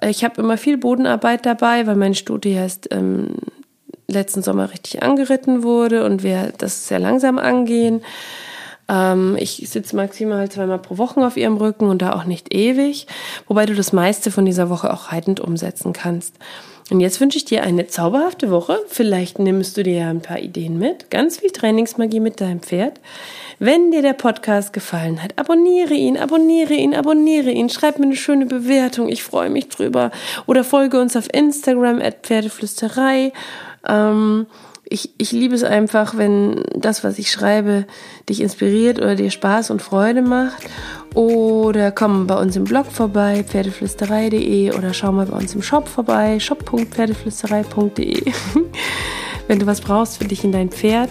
Ich 0.03 0.25
habe 0.25 0.43
immer 0.43 0.59
viel 0.59 0.79
Bodenarbeit 0.79 1.47
dabei, 1.47 1.87
weil 1.87 1.95
mein 1.97 2.17
Studie 2.17 2.51
erst 2.51 2.93
ähm, 2.93 3.37
letzten 4.09 4.43
Sommer 4.43 4.73
richtig 4.73 5.05
angeritten 5.05 5.63
wurde 5.63 6.05
und 6.05 6.25
wir 6.25 6.53
das 6.59 6.89
sehr 6.89 6.99
langsam 6.99 7.39
angehen. 7.39 8.03
Ähm, 8.89 9.37
ich 9.39 9.69
sitze 9.69 9.97
maximal 9.97 10.49
zweimal 10.49 10.79
pro 10.79 10.99
Woche 10.99 11.27
auf 11.27 11.37
ihrem 11.37 11.57
Rücken 11.57 11.89
und 11.89 12.03
da 12.03 12.13
auch 12.15 12.25
nicht 12.25 12.55
ewig, 12.55 13.07
wobei 13.49 13.67
du 13.67 13.75
das 13.75 13.93
meiste 13.93 14.31
von 14.31 14.45
dieser 14.45 14.71
Woche 14.71 14.93
auch 14.93 15.13
reitend 15.13 15.41
umsetzen 15.41 15.93
kannst. 15.93 16.35
Und 16.89 17.01
jetzt 17.01 17.21
wünsche 17.21 17.37
ich 17.37 17.45
dir 17.45 17.65
eine 17.65 17.89
zauberhafte 17.89 18.51
Woche. 18.51 18.79
Vielleicht 18.87 19.41
nimmst 19.41 19.77
du 19.77 19.83
dir 19.83 19.95
ja 19.95 20.11
ein 20.11 20.23
paar 20.23 20.39
Ideen 20.39 20.79
mit. 20.79 21.11
Ganz 21.11 21.39
viel 21.39 21.51
Trainingsmagie 21.51 22.21
mit 22.21 22.41
deinem 22.41 22.61
Pferd. 22.61 23.01
Wenn 23.59 23.91
dir 23.91 24.03
der 24.03 24.13
Podcast 24.13 24.73
gefallen 24.73 25.21
hat, 25.21 25.37
abonniere 25.37 25.95
ihn, 25.95 26.17
abonniere 26.17 26.75
ihn, 26.75 26.95
abonniere 26.95 27.51
ihn. 27.51 27.71
Schreib 27.71 27.99
mir 27.99 28.07
eine 28.07 28.15
schöne 28.15 28.47
Bewertung. 28.47 29.09
Ich 29.09 29.25
freue 29.25 29.51
mich 29.51 29.69
drüber. 29.69 30.13
Oder 30.47 30.63
folge 30.63 31.01
uns 31.01 31.17
auf 31.17 31.27
Instagram 31.33 32.01
at 32.01 32.19
Pferdeflüsterei. 32.23 33.33
Ähm, 33.89 34.47
ich, 34.89 35.11
ich 35.19 35.33
liebe 35.33 35.55
es 35.55 35.65
einfach, 35.65 36.17
wenn 36.17 36.63
das, 36.75 37.05
was 37.05 37.19
ich 37.19 37.31
schreibe, 37.31 37.87
dich 38.29 38.41
inspiriert 38.41 38.99
oder 38.99 39.17
dir 39.17 39.31
Spaß 39.31 39.71
und 39.71 39.83
Freude 39.83 40.23
macht. 40.23 40.63
Oder 41.15 41.93
komm 41.93 42.27
bei 42.27 42.37
uns 42.37 42.57
im 42.57 42.65
Blog 42.65 42.87
vorbei, 42.93 43.43
pferdeflüsterei.de 43.47 44.73
oder 44.73 44.93
schau 44.93 45.13
mal 45.13 45.27
bei 45.27 45.37
uns 45.37 45.55
im 45.55 45.63
Shop 45.63 45.89
vorbei, 45.89 46.39
shop.pferdeflüsterei.de. 46.39 48.23
wenn 49.49 49.59
du 49.59 49.67
was 49.67 49.81
brauchst 49.81 50.19
für 50.19 50.25
dich 50.25 50.45
in 50.45 50.53
dein 50.53 50.71
Pferd. 50.71 51.11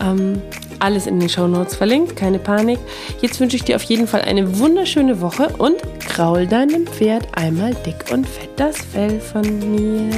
Ähm, 0.00 0.40
alles 0.78 1.06
in 1.06 1.20
den 1.20 1.28
Show 1.28 1.46
Notes 1.46 1.76
verlinkt, 1.76 2.16
keine 2.16 2.38
Panik. 2.38 2.78
Jetzt 3.20 3.38
wünsche 3.40 3.56
ich 3.56 3.64
dir 3.64 3.76
auf 3.76 3.84
jeden 3.84 4.06
Fall 4.06 4.22
eine 4.22 4.58
wunderschöne 4.58 5.20
Woche 5.20 5.48
und 5.58 5.76
kraul 6.00 6.46
deinem 6.46 6.86
Pferd 6.86 7.26
einmal 7.36 7.74
dick 7.86 8.12
und 8.12 8.26
fett 8.26 8.50
das 8.56 8.78
Fell 8.78 9.20
von 9.20 9.42
mir. 9.70 10.10